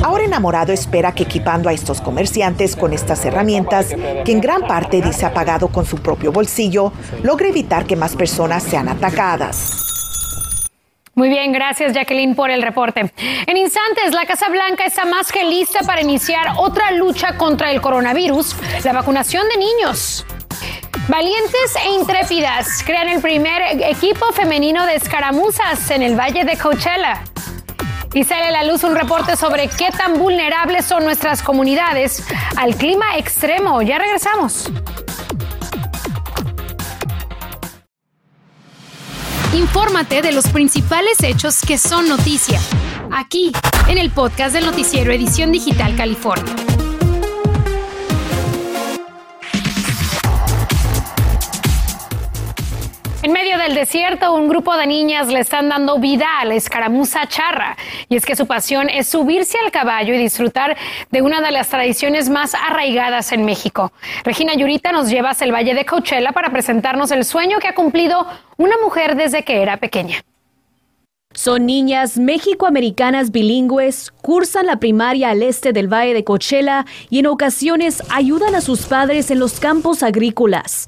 Ahora 0.03 0.25
enamorado 0.25 0.73
espera 0.73 1.11
que 1.13 1.23
equipando 1.23 1.69
a 1.69 1.73
estos 1.73 2.01
comerciantes 2.01 2.75
con 2.75 2.93
estas 2.93 3.23
herramientas, 3.25 3.87
que 4.23 4.31
en 4.31 4.41
gran 4.41 4.66
parte 4.67 5.01
dice 5.01 5.25
ha 5.25 5.33
pagado 5.33 5.69
con 5.69 5.85
su 5.85 5.97
propio 5.97 6.31
bolsillo, 6.31 6.91
logre 7.23 7.49
evitar 7.49 7.85
que 7.85 7.95
más 7.95 8.15
personas 8.15 8.63
sean 8.63 8.89
atacadas. 8.89 9.83
Muy 11.15 11.29
bien, 11.29 11.51
gracias 11.51 11.93
Jacqueline 11.93 12.35
por 12.35 12.51
el 12.51 12.61
reporte. 12.61 13.11
En 13.47 13.57
instantes, 13.57 14.13
la 14.13 14.27
Casa 14.27 14.49
Blanca 14.49 14.85
está 14.85 15.03
más 15.05 15.31
que 15.31 15.43
lista 15.43 15.79
para 15.79 16.01
iniciar 16.01 16.53
otra 16.57 16.91
lucha 16.91 17.37
contra 17.37 17.71
el 17.71 17.81
coronavirus, 17.81 18.55
la 18.83 18.93
vacunación 18.93 19.47
de 19.49 19.57
niños. 19.57 20.25
Valientes 21.07 21.75
e 21.83 21.89
intrépidas 21.95 22.83
crean 22.85 23.09
el 23.09 23.21
primer 23.21 23.81
equipo 23.81 24.31
femenino 24.33 24.85
de 24.85 24.95
escaramuzas 24.95 25.89
en 25.89 26.03
el 26.03 26.19
Valle 26.19 26.43
de 26.43 26.55
Coachella. 26.55 27.23
Y 28.13 28.23
sale 28.23 28.45
a 28.45 28.51
la 28.51 28.63
luz 28.63 28.83
un 28.83 28.95
reporte 28.95 29.35
sobre 29.35 29.67
qué 29.67 29.89
tan 29.95 30.17
vulnerables 30.17 30.85
son 30.85 31.03
nuestras 31.03 31.41
comunidades 31.43 32.23
al 32.55 32.75
clima 32.75 33.17
extremo. 33.17 33.81
Ya 33.81 33.99
regresamos. 33.99 34.71
Infórmate 39.53 40.21
de 40.21 40.31
los 40.31 40.47
principales 40.47 41.21
hechos 41.23 41.61
que 41.61 41.77
son 41.77 42.07
noticia, 42.07 42.59
aquí, 43.11 43.51
en 43.87 43.97
el 43.97 44.11
podcast 44.11 44.53
del 44.53 44.65
noticiero 44.65 45.11
Edición 45.11 45.51
Digital 45.51 45.95
California. 45.95 46.76
En 53.27 53.33
medio 53.33 53.57
del 53.57 53.75
desierto, 53.75 54.33
un 54.33 54.47
grupo 54.47 54.77
de 54.77 54.87
niñas 54.87 55.27
le 55.27 55.41
están 55.41 55.67
dando 55.67 55.99
vida 55.99 56.25
a 56.39 56.45
la 56.45 56.55
escaramuza 56.55 57.27
charra. 57.27 57.75
Y 58.07 58.15
es 58.15 58.25
que 58.25 58.37
su 58.37 58.47
pasión 58.47 58.87
es 58.87 59.09
subirse 59.09 59.57
al 59.61 59.69
caballo 59.69 60.13
y 60.13 60.17
disfrutar 60.17 60.77
de 61.11 61.21
una 61.21 61.41
de 61.41 61.51
las 61.51 61.67
tradiciones 61.67 62.29
más 62.29 62.55
arraigadas 62.55 63.33
en 63.33 63.43
México. 63.43 63.91
Regina 64.23 64.53
Yurita 64.55 64.93
nos 64.93 65.09
lleva 65.09 65.31
hacia 65.31 65.43
el 65.43 65.53
Valle 65.53 65.73
de 65.73 65.85
Coachella 65.85 66.31
para 66.31 66.51
presentarnos 66.51 67.11
el 67.11 67.25
sueño 67.25 67.59
que 67.59 67.67
ha 67.67 67.75
cumplido 67.75 68.25
una 68.55 68.77
mujer 68.81 69.17
desde 69.17 69.43
que 69.43 69.61
era 69.61 69.75
pequeña. 69.75 70.23
Son 71.33 71.65
niñas 71.65 72.17
mexicoamericanas 72.17 73.31
bilingües, 73.31 74.13
cursan 74.21 74.67
la 74.67 74.77
primaria 74.77 75.31
al 75.31 75.43
este 75.43 75.73
del 75.73 75.91
Valle 75.91 76.13
de 76.13 76.23
Coachella 76.23 76.85
y 77.09 77.19
en 77.19 77.27
ocasiones 77.27 78.01
ayudan 78.09 78.55
a 78.55 78.61
sus 78.61 78.85
padres 78.85 79.31
en 79.31 79.39
los 79.39 79.59
campos 79.59 80.01
agrícolas. 80.01 80.87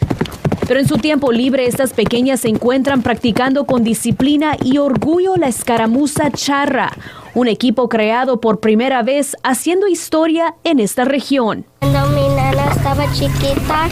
Pero 0.69 0.81
en 0.81 0.87
su 0.87 0.99
tiempo 0.99 1.31
libre, 1.31 1.65
estas 1.65 1.93
pequeñas 1.93 2.41
se 2.41 2.47
encuentran 2.47 3.01
practicando 3.01 3.65
con 3.65 3.83
disciplina 3.83 4.55
y 4.63 4.77
orgullo 4.77 5.35
la 5.35 5.47
escaramuza 5.47 6.29
charra, 6.29 6.91
un 7.33 7.47
equipo 7.47 7.89
creado 7.89 8.39
por 8.39 8.59
primera 8.59 9.01
vez 9.01 9.35
haciendo 9.41 9.87
historia 9.87 10.53
en 10.63 10.79
esta 10.79 11.05
región. 11.05 11.65
Cuando 11.79 12.05
mi 12.09 12.35
nana 12.35 12.71
estaba 12.71 13.11
chiquita, 13.11 13.89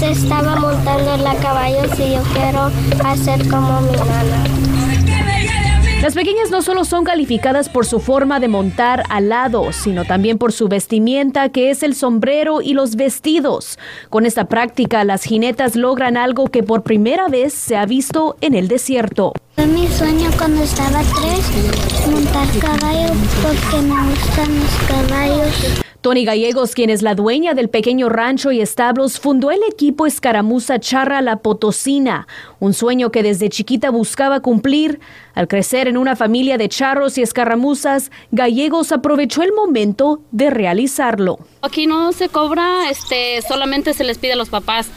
se 0.00 0.10
estaba 0.10 0.56
montando 0.56 1.14
en 1.14 1.22
la 1.22 1.36
caballo 1.36 1.84
y 1.96 2.14
yo 2.14 2.22
quiero 2.34 2.72
hacer 3.04 3.48
como 3.48 3.80
mi 3.82 3.92
nana. 3.92 4.55
Las 6.06 6.14
pequeñas 6.14 6.52
no 6.52 6.62
solo 6.62 6.84
son 6.84 7.02
calificadas 7.02 7.68
por 7.68 7.84
su 7.84 7.98
forma 7.98 8.38
de 8.38 8.46
montar 8.46 9.02
al 9.10 9.28
lado, 9.28 9.72
sino 9.72 10.04
también 10.04 10.38
por 10.38 10.52
su 10.52 10.68
vestimenta, 10.68 11.48
que 11.48 11.70
es 11.70 11.82
el 11.82 11.96
sombrero 11.96 12.62
y 12.62 12.74
los 12.74 12.94
vestidos. 12.94 13.76
Con 14.08 14.24
esta 14.24 14.44
práctica, 14.44 15.02
las 15.02 15.24
jinetas 15.24 15.74
logran 15.74 16.16
algo 16.16 16.46
que 16.46 16.62
por 16.62 16.84
primera 16.84 17.26
vez 17.26 17.54
se 17.54 17.76
ha 17.76 17.86
visto 17.86 18.36
en 18.40 18.54
el 18.54 18.68
desierto. 18.68 19.32
Fue 19.56 19.66
mi 19.66 19.88
sueño 19.88 20.30
cuando 20.38 20.62
estaba 20.62 21.00
tres, 21.00 22.08
montar 22.08 22.46
caballo 22.60 23.12
porque 23.42 23.82
me 23.82 24.10
gustan 24.10 24.60
los 24.60 24.88
caballos. 24.88 25.82
Tony 26.06 26.24
Gallegos, 26.24 26.76
quien 26.76 26.88
es 26.88 27.02
la 27.02 27.16
dueña 27.16 27.54
del 27.54 27.68
pequeño 27.68 28.08
rancho 28.08 28.52
y 28.52 28.60
establos, 28.60 29.18
fundó 29.18 29.50
el 29.50 29.58
equipo 29.68 30.06
Escaramuza 30.06 30.78
Charra 30.78 31.20
La 31.20 31.38
Potosina, 31.38 32.28
un 32.60 32.74
sueño 32.74 33.10
que 33.10 33.24
desde 33.24 33.48
chiquita 33.48 33.90
buscaba 33.90 34.38
cumplir. 34.38 35.00
Al 35.34 35.48
crecer 35.48 35.88
en 35.88 35.96
una 35.96 36.14
familia 36.14 36.58
de 36.58 36.68
charros 36.68 37.18
y 37.18 37.22
escaramuzas, 37.22 38.12
Gallegos 38.30 38.92
aprovechó 38.92 39.42
el 39.42 39.52
momento 39.52 40.20
de 40.30 40.50
realizarlo. 40.50 41.40
Aquí 41.60 41.88
no 41.88 42.12
se 42.12 42.28
cobra, 42.28 42.88
este, 42.88 43.42
solamente 43.42 43.92
se 43.92 44.04
les 44.04 44.18
pide 44.18 44.34
a 44.34 44.36
los 44.36 44.48
papás 44.48 44.88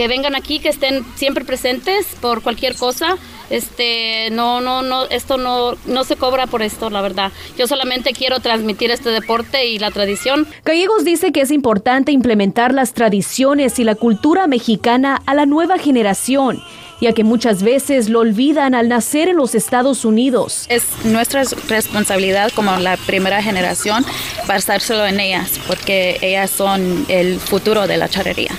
que 0.00 0.08
vengan 0.08 0.34
aquí, 0.34 0.60
que 0.60 0.70
estén 0.70 1.04
siempre 1.14 1.44
presentes 1.44 2.06
por 2.22 2.42
cualquier 2.42 2.74
cosa. 2.74 3.18
Este, 3.50 4.30
no, 4.30 4.62
no, 4.62 4.80
no, 4.80 5.04
esto 5.04 5.36
no, 5.36 5.72
no 5.84 6.04
se 6.04 6.16
cobra 6.16 6.46
por 6.46 6.62
esto, 6.62 6.88
la 6.88 7.02
verdad. 7.02 7.32
Yo 7.58 7.66
solamente 7.66 8.14
quiero 8.14 8.40
transmitir 8.40 8.90
este 8.90 9.10
deporte 9.10 9.66
y 9.66 9.78
la 9.78 9.90
tradición. 9.90 10.46
Gallegos 10.64 11.04
dice 11.04 11.32
que 11.32 11.42
es 11.42 11.50
importante 11.50 12.12
implementar 12.12 12.72
las 12.72 12.94
tradiciones 12.94 13.78
y 13.78 13.84
la 13.84 13.94
cultura 13.94 14.46
mexicana 14.46 15.20
a 15.26 15.34
la 15.34 15.44
nueva 15.44 15.78
generación 15.78 16.62
ya 17.02 17.14
que 17.14 17.24
muchas 17.24 17.62
veces 17.62 18.10
lo 18.10 18.20
olvidan 18.20 18.74
al 18.74 18.90
nacer 18.90 19.30
en 19.30 19.36
los 19.36 19.54
Estados 19.54 20.04
Unidos. 20.04 20.66
Es 20.68 20.84
nuestra 21.04 21.44
responsabilidad 21.66 22.52
como 22.54 22.76
la 22.76 22.98
primera 22.98 23.42
generación 23.42 24.04
basárselo 24.46 25.06
en 25.06 25.18
ellas, 25.18 25.58
porque 25.66 26.18
ellas 26.20 26.50
son 26.50 27.06
el 27.08 27.40
futuro 27.40 27.86
de 27.86 27.96
la 27.96 28.10
charrería. 28.10 28.52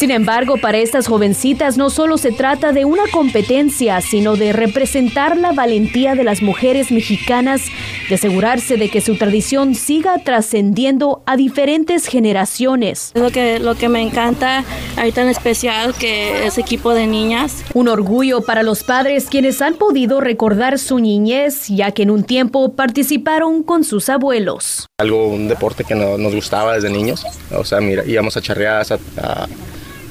Sin 0.00 0.10
embargo, 0.12 0.56
para 0.56 0.78
estas 0.78 1.06
jovencitas 1.06 1.76
no 1.76 1.90
solo 1.90 2.16
se 2.16 2.32
trata 2.32 2.72
de 2.72 2.86
una 2.86 3.02
competencia, 3.12 4.00
sino 4.00 4.34
de 4.34 4.54
representar 4.54 5.36
la 5.36 5.52
valentía 5.52 6.14
de 6.14 6.24
las 6.24 6.40
mujeres 6.40 6.90
mexicanas, 6.90 7.66
de 8.08 8.14
asegurarse 8.14 8.78
de 8.78 8.88
que 8.88 9.02
su 9.02 9.16
tradición 9.16 9.74
siga 9.74 10.16
trascendiendo 10.24 11.22
a 11.26 11.36
diferentes 11.36 12.06
generaciones. 12.06 13.12
Lo 13.14 13.30
que, 13.30 13.58
lo 13.58 13.74
que 13.74 13.90
me 13.90 14.00
encanta 14.00 14.64
ahorita 14.96 15.20
en 15.20 15.28
especial 15.28 15.92
que 15.92 16.46
es 16.46 16.56
equipo 16.56 16.94
de 16.94 17.06
niñas. 17.06 17.62
Un 17.74 17.88
orgullo 17.88 18.40
para 18.40 18.62
los 18.62 18.82
padres 18.84 19.26
quienes 19.26 19.60
han 19.60 19.74
podido 19.74 20.22
recordar 20.22 20.78
su 20.78 20.98
niñez, 20.98 21.68
ya 21.68 21.90
que 21.90 22.04
en 22.04 22.10
un 22.10 22.24
tiempo 22.24 22.72
participaron 22.72 23.62
con 23.62 23.84
sus 23.84 24.08
abuelos. 24.08 24.86
Algo, 24.98 25.28
un 25.28 25.46
deporte 25.46 25.84
que 25.84 25.94
nos 25.94 26.34
gustaba 26.34 26.76
desde 26.76 26.88
niños. 26.88 27.22
O 27.54 27.66
sea, 27.66 27.82
mira, 27.82 28.02
íbamos 28.06 28.34
a 28.38 28.40
charreadas 28.40 28.92
a 28.92 29.46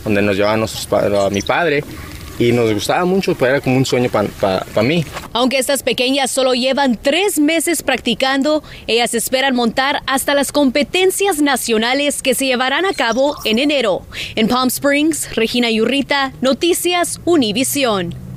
donde 0.10 0.22
nos 0.22 0.36
llevaban 0.36 0.64
a 0.64 1.30
mi 1.30 1.42
padre 1.42 1.84
y 2.40 2.54
nos 2.54 2.74
gustaba 2.74 3.04
mucho, 3.04 3.36
pues 3.36 3.50
era 3.50 3.62
como 3.62 3.76
un 3.76 3.86
sueño 3.86 4.10
para 4.10 4.82
mí. 4.82 5.06
Aunque 5.34 5.58
estas 5.58 5.84
pequeñas 5.84 6.32
solo 6.32 6.54
llevan 6.54 6.98
tres 7.02 7.38
meses 7.38 7.84
practicando, 7.84 8.64
ellas 8.88 9.14
esperan 9.14 9.56
montar 9.56 10.02
hasta 10.08 10.34
las 10.34 10.52
competencias 10.52 11.42
nacionales 11.42 12.22
que 12.22 12.34
se 12.34 12.46
llevarán 12.46 12.86
a 12.86 12.94
cabo 12.94 13.36
en 13.44 13.60
enero. 13.60 14.04
En 14.36 14.48
Palm 14.48 14.70
Springs, 14.70 15.36
Regina 15.36 15.70
Yurrita, 15.70 16.32
Noticias 16.42 17.20
Univisión. 17.26 18.29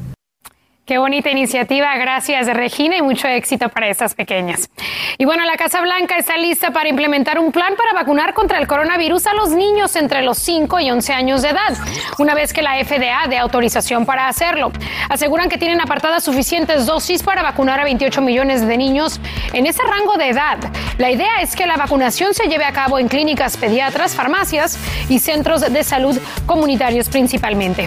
Qué 0.85 0.99
bonita 0.99 1.31
iniciativa, 1.31 1.97
gracias 1.97 2.49
Regina 2.49 2.97
y 2.97 3.03
mucho 3.03 3.29
éxito 3.29 3.69
para 3.69 3.89
estas 3.89 4.17
pequeñas. 4.17 4.69
Y 5.17 5.25
bueno, 5.25 5.45
la 5.45 5.57
Casa 5.57 5.81
Blanca 5.81 6.17
está 6.17 6.37
lista 6.37 6.73
para 6.73 6.89
implementar 6.89 7.39
un 7.39 7.53
plan 7.53 7.75
para 7.77 7.93
vacunar 7.93 8.35
contra 8.35 8.59
el 8.59 8.67
coronavirus 8.67 9.29
a 9.29 9.35
los 9.35 9.51
niños 9.51 9.95
entre 9.95 10.23
los 10.23 10.39
5 10.39 10.81
y 10.81 10.91
11 10.91 11.13
años 11.13 11.43
de 11.43 11.51
edad, 11.51 11.77
una 12.19 12.35
vez 12.35 12.53
que 12.53 12.63
la 12.63 12.85
FDA 12.85 13.29
dé 13.29 13.39
autorización 13.39 14.05
para 14.05 14.27
hacerlo. 14.27 14.73
Aseguran 15.09 15.49
que 15.49 15.57
tienen 15.57 15.81
apartadas 15.81 16.25
suficientes 16.25 16.85
dosis 16.85 17.23
para 17.23 17.43
vacunar 17.43 17.79
a 17.79 17.85
28 17.85 18.21
millones 18.21 18.67
de 18.67 18.77
niños 18.77 19.21
en 19.53 19.67
ese 19.67 19.85
rango 19.85 20.17
de 20.17 20.31
edad. 20.31 20.59
La 20.99 21.13
idea 21.13 21.43
es 21.43 21.55
que 21.55 21.65
la 21.65 21.77
vacunación 21.77 22.35
se 22.35 22.49
lleve 22.49 22.65
a 22.65 22.73
cabo 22.73 22.99
en 22.99 23.07
clínicas 23.07 23.57
pediatras, 23.57 24.17
farmacias 24.17 24.77
y 25.09 25.21
centros 25.21 25.61
de 25.61 25.85
salud 25.85 26.19
comunitarios 26.45 27.09
principalmente. 27.09 27.87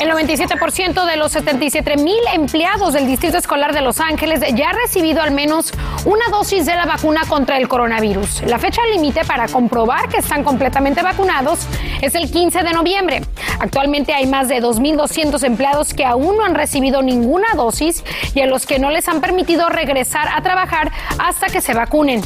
El 0.00 0.10
97% 0.10 1.06
de 1.06 1.16
los 1.16 1.32
77 1.32 1.96
mil 1.96 2.17
empleados 2.34 2.92
del 2.92 3.06
Distrito 3.06 3.38
Escolar 3.38 3.74
de 3.74 3.80
Los 3.80 4.00
Ángeles 4.00 4.40
ya 4.54 4.70
han 4.70 4.76
recibido 4.76 5.22
al 5.22 5.30
menos 5.30 5.72
una 6.04 6.26
dosis 6.30 6.66
de 6.66 6.74
la 6.74 6.86
vacuna 6.86 7.22
contra 7.28 7.58
el 7.58 7.68
coronavirus. 7.68 8.42
La 8.42 8.58
fecha 8.58 8.80
límite 8.92 9.24
para 9.24 9.48
comprobar 9.48 10.08
que 10.08 10.18
están 10.18 10.44
completamente 10.44 11.02
vacunados 11.02 11.66
es 12.00 12.14
el 12.14 12.30
15 12.30 12.62
de 12.62 12.72
noviembre. 12.72 13.22
Actualmente 13.60 14.12
hay 14.12 14.26
más 14.26 14.48
de 14.48 14.62
2.200 14.62 15.42
empleados 15.44 15.94
que 15.94 16.04
aún 16.04 16.36
no 16.36 16.44
han 16.44 16.54
recibido 16.54 17.02
ninguna 17.02 17.48
dosis 17.54 18.04
y 18.34 18.40
a 18.40 18.46
los 18.46 18.66
que 18.66 18.78
no 18.78 18.90
les 18.90 19.08
han 19.08 19.20
permitido 19.20 19.68
regresar 19.68 20.28
a 20.28 20.42
trabajar 20.42 20.92
hasta 21.18 21.48
que 21.48 21.60
se 21.60 21.74
vacunen. 21.74 22.22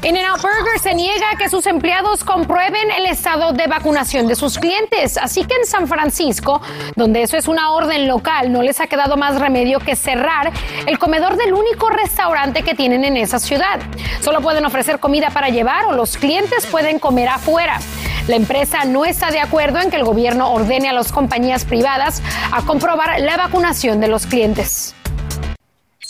In-N-Out 0.00 0.40
Burger 0.40 0.78
se 0.80 0.94
niega 0.94 1.26
que 1.36 1.48
sus 1.48 1.66
empleados 1.66 2.22
comprueben 2.22 2.88
el 2.96 3.06
estado 3.06 3.52
de 3.52 3.66
vacunación 3.66 4.28
de 4.28 4.36
sus 4.36 4.56
clientes. 4.56 5.18
Así 5.18 5.44
que 5.44 5.54
en 5.54 5.66
San 5.66 5.88
Francisco, 5.88 6.62
donde 6.94 7.22
eso 7.22 7.36
es 7.36 7.48
una 7.48 7.72
orden 7.72 8.06
local, 8.06 8.52
no 8.52 8.62
les 8.62 8.80
ha 8.80 8.86
quedado 8.86 9.16
más 9.16 9.40
remedio 9.40 9.80
que 9.80 9.96
cerrar 9.96 10.52
el 10.86 11.00
comedor 11.00 11.36
del 11.36 11.52
único 11.52 11.90
restaurante 11.90 12.62
que 12.62 12.74
tienen 12.74 13.04
en 13.04 13.16
esa 13.16 13.40
ciudad. 13.40 13.80
Solo 14.20 14.40
pueden 14.40 14.64
ofrecer 14.64 15.00
comida 15.00 15.30
para 15.30 15.48
llevar 15.48 15.86
o 15.86 15.92
los 15.92 16.16
clientes 16.16 16.64
pueden 16.66 17.00
comer 17.00 17.28
afuera. 17.28 17.80
La 18.28 18.36
empresa 18.36 18.84
no 18.84 19.04
está 19.04 19.32
de 19.32 19.40
acuerdo 19.40 19.80
en 19.80 19.90
que 19.90 19.96
el 19.96 20.04
gobierno 20.04 20.52
ordene 20.52 20.88
a 20.88 20.92
las 20.92 21.10
compañías 21.10 21.64
privadas 21.64 22.22
a 22.52 22.62
comprobar 22.62 23.20
la 23.20 23.36
vacunación 23.36 24.00
de 24.00 24.08
los 24.08 24.26
clientes. 24.26 24.94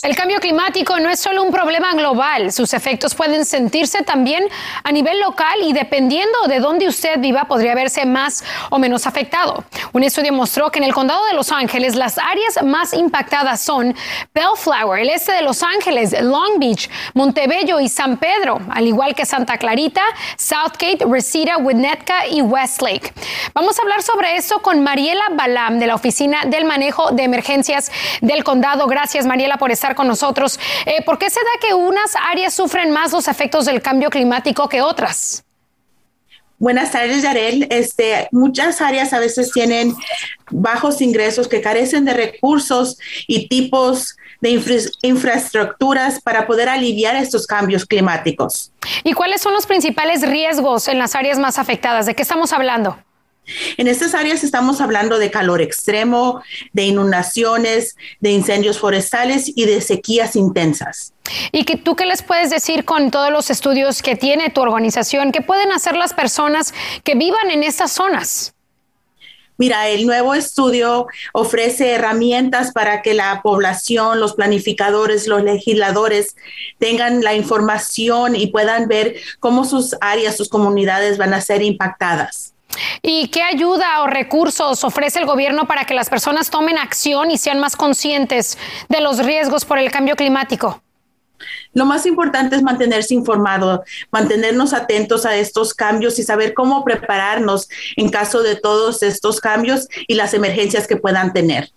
El 0.00 0.14
cambio 0.14 0.38
climático 0.38 1.00
no 1.00 1.11
es 1.11 1.19
solo 1.19 1.43
un 1.43 1.50
problema 1.50 1.93
global, 1.93 2.52
sus 2.52 2.73
efectos 2.73 3.17
pueden 3.17 3.45
sentirse 3.45 4.05
también 4.05 4.45
a 4.85 4.93
nivel 4.93 5.19
local 5.19 5.59
y 5.64 5.73
dependiendo 5.73 6.38
de 6.47 6.61
dónde 6.61 6.87
usted 6.87 7.19
viva 7.19 7.47
podría 7.47 7.75
verse 7.75 8.07
más 8.07 8.45
o 8.71 8.78
menos 8.78 9.09
afectado. 9.09 9.64
Un 9.93 10.05
estudio 10.05 10.33
mostró 10.33 10.71
que 10.71 10.78
en 10.78 10.85
el 10.85 10.95
condado 10.95 11.26
de 11.26 11.35
Los 11.35 11.50
Ángeles 11.50 11.97
las 11.97 12.17
áreas 12.17 12.62
más 12.62 12.93
impactadas 12.93 13.61
son 13.61 13.93
Bellflower, 14.33 15.00
el 15.00 15.11
este 15.11 15.33
de 15.33 15.43
Los 15.43 15.64
Ángeles, 15.64 16.14
Long 16.23 16.61
Beach, 16.61 16.88
Montebello 17.14 17.81
y 17.81 17.88
San 17.88 18.19
Pedro, 18.19 18.61
al 18.71 18.87
igual 18.87 19.17
que 19.17 19.26
Santa 19.26 19.59
Clarita, 19.59 20.02
Southgate, 20.37 21.07
Reseda, 21.11 21.57
Winnetka 21.57 22.28
y 22.28 22.40
Westlake. 22.40 23.12
Vamos 23.52 23.76
a 23.76 23.83
hablar 23.83 24.05
sobre 24.05 24.37
esto 24.37 24.62
con 24.62 24.81
Mariela 24.81 25.25
Balam 25.33 25.81
de 25.81 25.88
la 25.88 25.97
Oficina 25.97 26.45
del 26.47 26.67
Manejo 26.67 27.11
de 27.11 27.25
Emergencias 27.25 27.90
del 28.21 28.45
Condado. 28.45 28.87
Gracias 28.87 29.26
Mariela 29.26 29.57
por 29.57 29.73
estar 29.73 29.88
con 29.95 30.09
nosotros. 30.09 30.59
Eh, 30.87 31.02
¿Por 31.04 31.18
qué 31.18 31.30
se 31.30 31.40
da 31.40 31.68
que 31.68 31.75
unas 31.75 32.14
áreas 32.30 32.54
sufren 32.54 32.90
más 32.90 33.12
los 33.12 33.28
efectos 33.28 33.66
del 33.66 33.83
cambio 33.83 34.11
climático 34.11 34.68
que 34.68 34.83
otras? 34.83 35.45
Buenas 36.59 36.90
tardes, 36.90 37.23
Yarel. 37.23 37.68
Este, 37.71 38.28
muchas 38.33 38.80
áreas 38.80 39.12
a 39.12 39.21
veces 39.21 39.52
tienen 39.52 39.95
bajos 40.50 41.00
ingresos 41.00 41.47
que 41.47 41.61
carecen 41.61 42.04
de 42.04 42.14
recursos 42.14 42.99
y 43.28 43.49
tipos 43.49 44.16
de 44.40 44.61
infraestructuras 45.02 46.21
para 46.21 46.47
poder 46.47 46.68
aliviar 46.68 47.14
estos 47.16 47.47
cambios 47.47 47.85
climáticos. 47.85 48.73
¿Y 49.04 49.12
cuáles 49.12 49.40
son 49.40 49.52
los 49.52 49.66
principales 49.66 50.23
riesgos 50.23 50.88
en 50.88 50.99
las 50.99 51.14
áreas 51.14 51.38
más 51.38 51.59
afectadas? 51.59 52.07
¿De 52.07 52.14
qué 52.14 52.23
estamos 52.23 52.52
hablando? 52.52 52.99
En 53.76 53.88
estas 53.88 54.14
áreas 54.14 54.45
estamos 54.45 54.81
hablando 54.81 55.19
de 55.19 55.31
calor 55.31 55.61
extremo, 55.61 56.43
de 56.73 56.85
inundaciones, 56.85 57.97
de 58.21 58.31
incendios 58.31 58.78
forestales 58.78 59.50
y 59.55 59.64
de 59.64 59.81
sequías 59.81 60.37
intensas. 60.37 61.12
¿Y 61.52 61.64
que 61.64 61.76
tú 61.76 61.97
qué 61.97 62.07
les 62.07 62.23
puedes 62.23 62.50
decir 62.50 62.85
con 62.85 63.11
todos 63.11 63.31
los 63.31 63.50
estudios 63.50 64.02
que 64.02 64.17
tiene 64.17 64.50
tu 64.50 64.61
organización? 64.61 65.33
¿Qué 65.33 65.43
pueden 65.43 65.73
hacer 65.73 65.97
las 65.97 66.14
personas 66.14 66.75
que 67.05 67.14
vivan 67.14 67.50
en 67.50 67.62
estas 67.62 67.93
zonas? 67.93 68.55
Mira, 69.61 69.88
el 69.88 70.07
nuevo 70.07 70.35
estudio 70.35 71.09
ofrece 71.33 71.90
herramientas 71.90 72.71
para 72.71 73.02
que 73.02 73.12
la 73.12 73.43
población, 73.43 74.21
los 74.21 74.35
planificadores, 74.35 75.26
los 75.26 75.43
legisladores 75.43 76.37
tengan 76.78 77.25
la 77.25 77.35
información 77.35 78.37
y 78.37 78.47
puedan 78.47 78.87
ver 78.87 79.17
cómo 79.40 79.64
sus 79.64 79.97
áreas, 80.00 80.37
sus 80.37 80.49
comunidades 80.49 81.19
van 81.19 81.35
a 81.35 81.40
ser 81.40 81.62
impactadas. 81.62 82.55
¿Y 83.02 83.28
qué 83.28 83.42
ayuda 83.42 84.02
o 84.02 84.06
recursos 84.06 84.84
ofrece 84.84 85.18
el 85.18 85.26
gobierno 85.26 85.66
para 85.66 85.84
que 85.84 85.94
las 85.94 86.10
personas 86.10 86.50
tomen 86.50 86.78
acción 86.78 87.30
y 87.30 87.38
sean 87.38 87.60
más 87.60 87.76
conscientes 87.76 88.58
de 88.88 89.00
los 89.00 89.25
riesgos 89.25 89.64
por 89.64 89.78
el 89.78 89.90
cambio 89.90 90.16
climático? 90.16 90.82
Lo 91.72 91.84
más 91.84 92.06
importante 92.06 92.56
es 92.56 92.62
mantenerse 92.62 93.14
informado, 93.14 93.84
mantenernos 94.10 94.72
atentos 94.72 95.25
a 95.26 95.37
estos 95.37 95.75
cambios 95.75 96.18
y 96.18 96.22
saber 96.22 96.54
cómo 96.54 96.84
prepararnos 96.84 97.68
en 97.96 98.10
caso 98.10 98.42
de 98.42 98.56
todos 98.56 99.02
estos 99.02 99.40
cambios 99.40 99.88
y 100.06 100.14
las 100.14 100.34
emergencias 100.34 100.87
que 100.87 100.96
puedan 100.96 101.32
tener. 101.32 101.70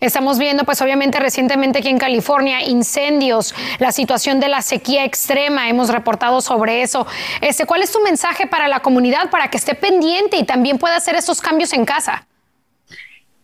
Estamos 0.00 0.38
viendo, 0.38 0.64
pues 0.64 0.80
obviamente 0.82 1.18
recientemente 1.18 1.78
aquí 1.80 1.88
en 1.88 1.98
California, 1.98 2.62
incendios, 2.62 3.54
la 3.78 3.92
situación 3.92 4.40
de 4.40 4.48
la 4.48 4.62
sequía 4.62 5.04
extrema, 5.04 5.68
hemos 5.68 5.88
reportado 5.90 6.40
sobre 6.40 6.82
eso. 6.82 7.06
Este, 7.40 7.66
¿Cuál 7.66 7.82
es 7.82 7.92
tu 7.92 8.00
mensaje 8.00 8.46
para 8.46 8.68
la 8.68 8.80
comunidad 8.80 9.30
para 9.30 9.50
que 9.50 9.56
esté 9.56 9.74
pendiente 9.74 10.36
y 10.36 10.44
también 10.44 10.78
pueda 10.78 10.96
hacer 10.96 11.14
esos 11.14 11.40
cambios 11.40 11.72
en 11.72 11.84
casa? 11.84 12.26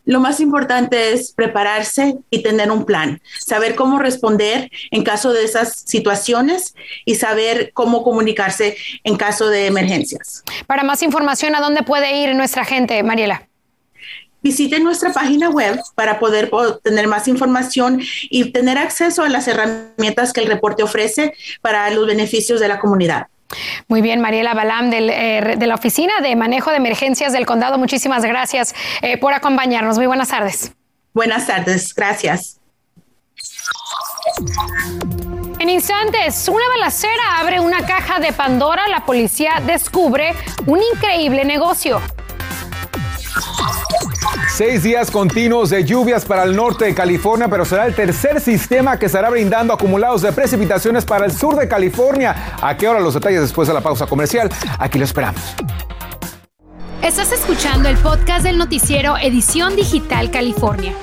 Lo 0.07 0.21
más 0.21 0.39
importante 0.39 1.13
es 1.13 1.33
prepararse 1.33 2.19
y 2.31 2.41
tener 2.45 2.71
un 2.71 2.85
plan, 2.85 3.21
saber 3.41 3.75
cómo 3.75 3.99
responder 3.99 4.71
en 4.93 5.03
caso 5.03 5.33
de 5.33 5.43
esas 5.43 5.81
situaciones 5.81 6.77
y 7.05 7.17
saber 7.17 7.73
cómo 7.75 8.05
comunicarse 8.05 8.77
en 9.03 9.17
caso 9.17 9.49
de 9.49 9.67
emergencias. 9.67 10.45
Para 10.69 10.85
más 10.85 11.03
información, 11.03 11.57
¿a 11.57 11.61
dónde 11.61 11.83
puede 11.83 12.23
ir 12.23 12.37
nuestra 12.37 12.65
gente, 12.65 13.03
Mariela? 13.03 13.49
Visiten 14.43 14.85
nuestra 14.85 15.13
página 15.13 15.51
web 15.51 15.81
para 15.95 16.19
poder 16.19 16.51
tener 16.83 17.09
más 17.09 17.29
información 17.29 18.01
y 18.31 18.53
tener 18.53 18.79
acceso 18.79 19.23
a 19.23 19.29
las 19.29 19.49
herramientas 19.49 20.33
que 20.33 20.41
el 20.41 20.47
reporte 20.47 20.83
ofrece 20.83 21.35
para 21.61 21.91
los 21.91 22.07
beneficios 22.07 22.61
de 22.61 22.69
la 22.69 22.79
comunidad. 22.79 23.27
Muy 23.89 24.03
bien, 24.03 24.21
Mariela 24.21 24.55
Balam 24.55 24.93
eh, 24.93 25.55
de 25.57 25.67
la 25.67 25.75
Oficina 25.75 26.15
de 26.21 26.35
Manejo 26.35 26.71
de 26.71 26.77
Emergencias 26.77 27.33
del 27.33 27.47
Condado. 27.47 27.79
Muchísimas 27.79 28.25
gracias 28.25 28.75
eh, 29.03 29.19
por 29.19 29.33
acompañarnos. 29.33 29.97
Muy 29.97 30.07
buenas 30.07 30.29
tardes. 30.29 30.73
Buenas 31.15 31.47
tardes, 31.47 31.95
gracias. 31.95 32.61
En 35.59 35.71
instantes, 35.71 36.49
una 36.49 36.69
balacera 36.69 37.39
abre 37.39 37.61
una 37.61 37.87
caja 37.87 38.19
de 38.19 38.33
Pandora. 38.33 38.87
La 38.89 39.07
policía 39.07 39.63
descubre 39.65 40.35
un 40.67 40.81
increíble 40.93 41.45
negocio. 41.45 42.01
Seis 44.57 44.83
días 44.83 45.11
continuos 45.11 45.69
de 45.69 45.85
lluvias 45.85 46.25
para 46.25 46.45
el 46.45 46.57
norte 46.57 46.87
de 46.87 46.95
California, 46.95 47.47
pero 47.47 47.67
será 47.67 47.85
el 47.85 47.95
tercer 47.95 48.41
sistema 48.41 48.99
que 48.99 49.05
estará 49.05 49.29
brindando 49.29 49.75
acumulados 49.75 50.23
de 50.23 50.33
precipitaciones 50.33 51.05
para 51.05 51.27
el 51.27 51.33
sur 51.33 51.57
de 51.57 51.69
California. 51.69 52.55
¿A 52.63 52.75
qué 52.75 52.89
hora 52.89 52.99
los 53.01 53.13
detalles 53.13 53.43
después 53.43 53.69
de 53.69 53.75
la 53.75 53.83
pausa 53.83 54.07
comercial? 54.07 54.49
Aquí 54.79 54.99
lo 54.99 55.05
esperamos. 55.05 55.43
Estás 57.03 57.33
escuchando 57.33 57.91
el 57.91 57.99
podcast 57.99 58.45
del 58.45 58.57
noticiero 58.57 59.19
Edición 59.19 59.77
Digital 59.77 60.31
California. 60.31 60.95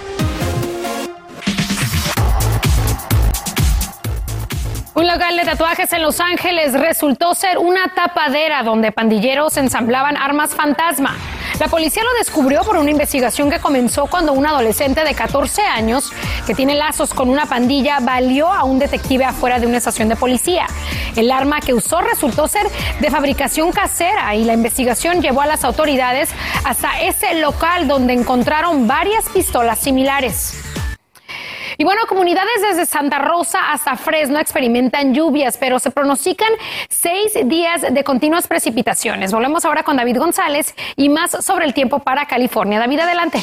Un 4.95 5.05
local 5.05 5.37
de 5.37 5.43
tatuajes 5.43 5.93
en 5.93 6.01
Los 6.01 6.19
Ángeles 6.19 6.73
resultó 6.73 7.35
ser 7.35 7.59
una 7.59 7.93
tapadera 7.93 8.63
donde 8.63 8.91
pandilleros 8.91 9.57
ensamblaban 9.57 10.17
armas 10.17 10.55
fantasma. 10.55 11.15
La 11.59 11.67
policía 11.67 12.03
lo 12.03 12.17
descubrió 12.17 12.63
por 12.63 12.77
una 12.77 12.89
investigación 12.89 13.49
que 13.49 13.59
comenzó 13.59 14.07
cuando 14.07 14.33
un 14.33 14.45
adolescente 14.45 15.03
de 15.03 15.13
14 15.13 15.61
años 15.61 16.11
que 16.47 16.55
tiene 16.55 16.75
lazos 16.75 17.13
con 17.13 17.29
una 17.29 17.45
pandilla 17.45 17.99
valió 18.01 18.51
a 18.51 18.63
un 18.63 18.79
detective 18.79 19.25
afuera 19.25 19.59
de 19.59 19.67
una 19.67 19.77
estación 19.77 20.09
de 20.09 20.15
policía. 20.15 20.65
El 21.15 21.31
arma 21.31 21.59
que 21.59 21.73
usó 21.73 22.01
resultó 22.01 22.47
ser 22.47 22.67
de 22.99 23.11
fabricación 23.11 23.71
casera 23.71 24.35
y 24.35 24.45
la 24.45 24.53
investigación 24.53 25.21
llevó 25.21 25.41
a 25.41 25.45
las 25.45 25.63
autoridades 25.63 26.29
hasta 26.63 27.01
ese 27.01 27.35
local 27.35 27.87
donde 27.87 28.13
encontraron 28.13 28.87
varias 28.87 29.29
pistolas 29.29 29.79
similares. 29.79 30.62
Y 31.83 31.85
bueno, 31.85 32.03
comunidades 32.07 32.61
desde 32.61 32.85
Santa 32.85 33.19
Rosa 33.19 33.59
hasta 33.73 33.97
Fresno 33.97 34.39
experimentan 34.39 35.13
lluvias, 35.13 35.57
pero 35.57 35.79
se 35.79 35.91
pronostican 35.91 36.47
seis 36.87 37.33
días 37.43 37.81
de 37.93 38.03
continuas 38.05 38.47
precipitaciones. 38.47 39.33
Volvemos 39.33 39.65
ahora 39.65 39.83
con 39.83 39.97
David 39.97 40.17
González 40.17 40.75
y 40.95 41.09
más 41.09 41.31
sobre 41.45 41.65
el 41.65 41.73
tiempo 41.73 41.99
para 41.99 42.25
California. 42.25 42.79
David, 42.79 42.99
adelante. 43.01 43.39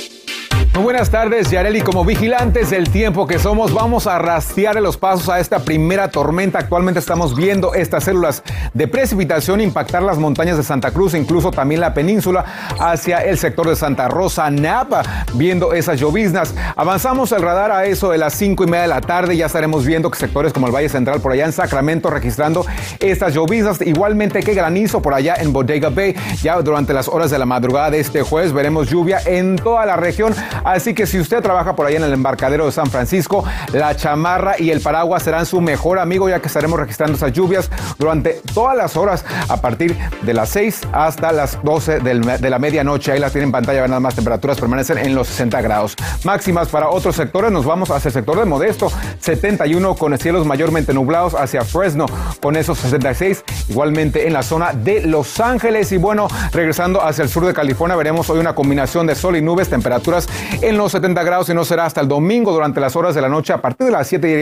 Muy 0.73 0.85
buenas 0.85 1.11
tardes, 1.11 1.51
Yareli. 1.51 1.81
Como 1.81 2.05
vigilantes 2.05 2.71
del 2.71 2.91
tiempo 2.91 3.27
que 3.27 3.41
somos, 3.41 3.75
vamos 3.75 4.07
a 4.07 4.21
rastrear 4.21 4.81
los 4.81 4.97
pasos 4.97 5.29
a 5.29 5.41
esta 5.41 5.59
primera 5.59 6.09
tormenta. 6.09 6.61
Actualmente 6.61 7.01
estamos 7.01 7.35
viendo 7.35 7.75
estas 7.75 8.05
células 8.05 8.45
de 8.73 8.87
precipitación 8.87 9.61
impactar 9.61 10.01
las 10.01 10.17
montañas 10.17 10.57
de 10.57 10.63
Santa 10.63 10.93
Cruz, 10.93 11.15
incluso 11.15 11.51
también 11.51 11.81
la 11.81 11.93
península, 11.93 12.45
hacia 12.79 13.19
el 13.19 13.37
sector 13.37 13.69
de 13.69 13.75
Santa 13.75 14.07
Rosa, 14.07 14.49
Napa, 14.49 15.03
viendo 15.35 15.75
esas 15.75 15.99
lloviznas. 15.99 16.55
Avanzamos 16.77 17.33
el 17.33 17.43
radar 17.43 17.73
a 17.73 17.87
eso 17.87 18.13
de 18.13 18.19
las 18.19 18.35
cinco 18.35 18.63
y 18.63 18.69
media 18.69 18.83
de 18.83 18.89
la 18.89 19.01
tarde. 19.01 19.37
Ya 19.37 19.47
estaremos 19.47 19.85
viendo 19.85 20.09
que 20.09 20.19
sectores 20.19 20.53
como 20.53 20.69
el 20.69 20.73
Valle 20.73 20.89
Central, 20.89 21.21
por 21.21 21.33
allá 21.33 21.47
en 21.47 21.53
Sacramento, 21.53 22.11
registrando 22.11 22.65
estas 23.01 23.35
lloviznas. 23.35 23.81
Igualmente 23.83 24.41
que 24.41 24.55
granizo 24.55 25.03
por 25.03 25.15
allá 25.15 25.35
en 25.35 25.53
Bodega 25.53 25.91
Bay. 25.91 26.15
Ya 26.43 26.63
durante 26.63 26.95
las 26.95 27.09
horas 27.09 27.33
de 27.33 27.39
la 27.41 27.45
madrugada 27.45 27.91
de 27.91 27.99
este 27.99 28.23
jueves 28.23 28.53
veremos 28.53 28.89
lluvia 28.89 29.21
en 29.27 29.57
toda 29.57 29.85
la 29.85 29.97
región 29.97 30.33
Así 30.65 30.95
que 30.95 31.07
si 31.07 31.19
usted 31.19 31.43
trabaja 31.43 31.75
por 31.75 31.87
ahí 31.87 31.97
en 31.97 32.05
el 32.05 32.13
embarcadero 32.13 32.67
de 32.67 32.73
San 32.73 32.87
Francisco, 32.87 33.45
la 33.73 33.97
chamarra 33.97 34.55
y 34.59 34.71
el 34.71 34.81
paraguas 34.81 35.23
serán 35.23 35.47
su 35.47 35.61
mejor 35.61 35.99
amigo 35.99 36.29
ya 36.29 36.41
que 36.41 36.49
estaremos 36.49 36.79
registrando 36.79 37.17
esas 37.17 37.33
lluvias 37.33 37.71
durante 37.99 38.41
todas 38.55 38.77
las 38.77 38.97
horas 38.97 39.25
a 39.49 39.61
partir 39.61 39.97
de 40.23 40.35
las 40.35 40.51
6 40.51 40.81
hasta 40.93 41.33
las 41.33 41.63
12 41.63 42.01
de 42.01 42.51
la 42.51 42.59
medianoche. 42.59 43.13
Ahí 43.13 43.21
las 43.21 43.33
tienen 43.33 43.49
en 43.49 43.53
pantalla, 43.53 43.87
nada 43.87 44.01
más 44.01 44.15
temperaturas 44.15 44.59
permanecen 44.59 44.99
en 44.99 45.15
los 45.15 45.29
60 45.29 45.61
grados. 45.63 45.97
Máximas 46.25 46.69
para 46.69 46.89
otros 46.89 47.17
sectores, 47.17 47.51
nos 47.51 47.65
vamos 47.65 47.91
hacia 47.91 48.09
el 48.09 48.13
sector 48.13 48.39
de 48.39 48.45
Modesto, 48.45 48.93
71 49.21 49.95
con 49.95 50.17
cielos 50.19 50.47
mayormente 50.47 50.93
nublados 50.93 51.35
hacia 51.35 51.63
Fresno 51.63 52.07
con 52.41 52.57
esos 52.57 52.79
66, 52.79 53.45
igualmente 53.69 54.27
en 54.27 54.33
la 54.33 54.43
zona 54.43 54.73
de 54.73 55.03
Los 55.03 55.41
Ángeles 55.41 55.93
y 55.93 55.97
bueno, 55.97 56.29
regresando 56.53 57.03
hacia 57.03 57.23
el 57.23 57.29
sur 57.29 57.47
de 57.47 57.55
California 57.55 57.97
veremos 57.97 58.29
hoy 58.31 58.39
una 58.39 58.55
combinación 58.55 59.07
de 59.07 59.15
sol 59.15 59.37
y 59.37 59.43
nubes, 59.43 59.69
temperaturas 59.69 60.29
en 60.63 60.77
los 60.77 60.93
70 60.93 61.23
grados 61.23 61.49
y 61.49 61.55
no 61.55 61.65
será 61.65 61.87
hasta 61.87 62.01
el 62.01 62.09
domingo 62.09 62.53
durante 62.53 62.81
las 62.81 62.97
horas 62.97 63.15
de 63.15 63.21
la 63.21 63.29
noche 63.29 63.53
a 63.53 63.63
partir 63.63 63.87
de 63.87 63.93
las 63.93 64.09
7 64.09 64.27
diría 64.27 64.41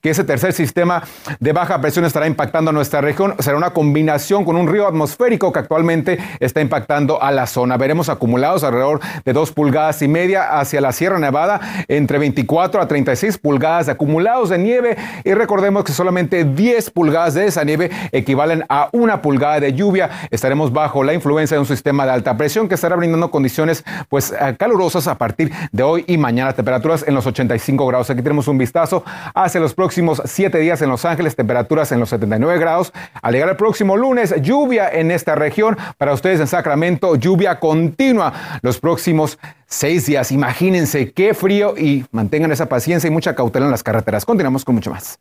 que 0.00 0.10
ese 0.10 0.24
tercer 0.24 0.52
sistema 0.52 1.02
de 1.40 1.52
baja 1.52 1.80
presión 1.80 2.04
estará 2.04 2.26
impactando 2.26 2.70
a 2.70 2.72
nuestra 2.72 3.00
región. 3.00 3.34
Será 3.38 3.56
una 3.56 3.70
combinación 3.70 4.44
con 4.44 4.56
un 4.56 4.68
río 4.68 4.86
atmosférico 4.86 5.52
que 5.52 5.58
actualmente 5.58 6.18
está 6.40 6.60
impactando 6.60 7.22
a 7.22 7.30
la 7.30 7.46
zona. 7.46 7.76
Veremos 7.76 8.08
acumulados 8.08 8.64
alrededor 8.64 9.00
de 9.24 9.32
2 9.32 9.52
pulgadas 9.52 10.02
y 10.02 10.08
media 10.08 10.58
hacia 10.58 10.80
la 10.80 10.92
Sierra 10.92 11.18
Nevada, 11.18 11.60
entre 11.88 12.18
24 12.18 12.80
a 12.80 12.88
36 12.88 13.38
pulgadas 13.38 13.86
de 13.86 13.92
acumulados 13.92 14.48
de 14.48 14.58
nieve 14.58 14.96
y 15.24 15.34
recordemos 15.34 15.84
que 15.84 15.92
solamente 15.92 16.44
10 16.44 16.90
pulgadas 16.90 17.34
de 17.34 17.46
esa 17.46 17.64
nieve 17.64 17.90
equivalen 18.12 18.64
a 18.68 18.88
una 18.92 19.22
pulgada 19.22 19.60
de 19.60 19.72
lluvia. 19.72 20.10
Estaremos 20.30 20.72
bajo 20.72 21.02
la 21.04 21.14
influencia 21.14 21.56
de 21.56 21.60
un 21.60 21.66
sistema 21.66 22.04
de 22.06 22.12
alta 22.12 22.36
presión 22.36 22.68
que 22.68 22.74
estará 22.74 22.96
brindando 22.96 23.30
condiciones 23.30 23.84
pues 24.08 24.32
eh, 24.32 24.56
calurosas 24.58 25.06
a 25.06 25.16
partir 25.16 25.43
de 25.72 25.82
hoy 25.82 26.04
y 26.06 26.16
mañana. 26.16 26.52
Temperaturas 26.52 27.04
en 27.06 27.14
los 27.14 27.26
85 27.26 27.86
grados. 27.86 28.10
Aquí 28.10 28.22
tenemos 28.22 28.48
un 28.48 28.58
vistazo 28.58 29.04
hacia 29.34 29.60
los 29.60 29.74
próximos 29.74 30.22
7 30.24 30.58
días 30.58 30.82
en 30.82 30.88
Los 30.88 31.04
Ángeles, 31.04 31.36
temperaturas 31.36 31.92
en 31.92 32.00
los 32.00 32.08
79 32.10 32.58
grados. 32.58 32.92
Al 33.22 33.32
llegar 33.32 33.48
el 33.48 33.56
próximo 33.56 33.96
lunes, 33.96 34.34
lluvia 34.40 34.88
en 34.90 35.10
esta 35.10 35.34
región. 35.34 35.76
Para 35.98 36.12
ustedes 36.12 36.40
en 36.40 36.46
Sacramento, 36.46 37.16
lluvia 37.16 37.58
continua 37.60 38.60
los 38.62 38.78
próximos 38.78 39.38
seis 39.66 40.06
días. 40.06 40.30
Imagínense 40.32 41.12
qué 41.12 41.34
frío 41.34 41.74
y 41.76 42.04
mantengan 42.12 42.52
esa 42.52 42.66
paciencia 42.66 43.08
y 43.08 43.10
mucha 43.10 43.34
cautela 43.34 43.66
en 43.66 43.70
las 43.70 43.82
carreteras. 43.82 44.24
Continuamos 44.24 44.64
con 44.64 44.74
mucho 44.74 44.90
más. 44.90 45.18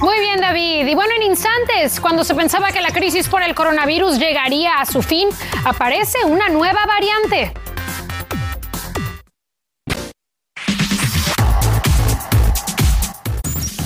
Muy 0.00 0.18
bien, 0.20 0.40
David. 0.40 0.86
Y 0.86 0.94
bueno, 0.94 1.12
en 1.16 1.24
instantes, 1.24 2.00
cuando 2.00 2.24
se 2.24 2.34
pensaba 2.34 2.72
que 2.72 2.80
la 2.80 2.90
crisis 2.90 3.28
por 3.28 3.42
el 3.42 3.54
coronavirus 3.54 4.18
llegaría 4.18 4.80
a 4.80 4.86
su 4.86 5.02
fin, 5.02 5.28
aparece 5.64 6.18
una 6.24 6.48
nueva 6.48 6.86
variante. 6.86 7.52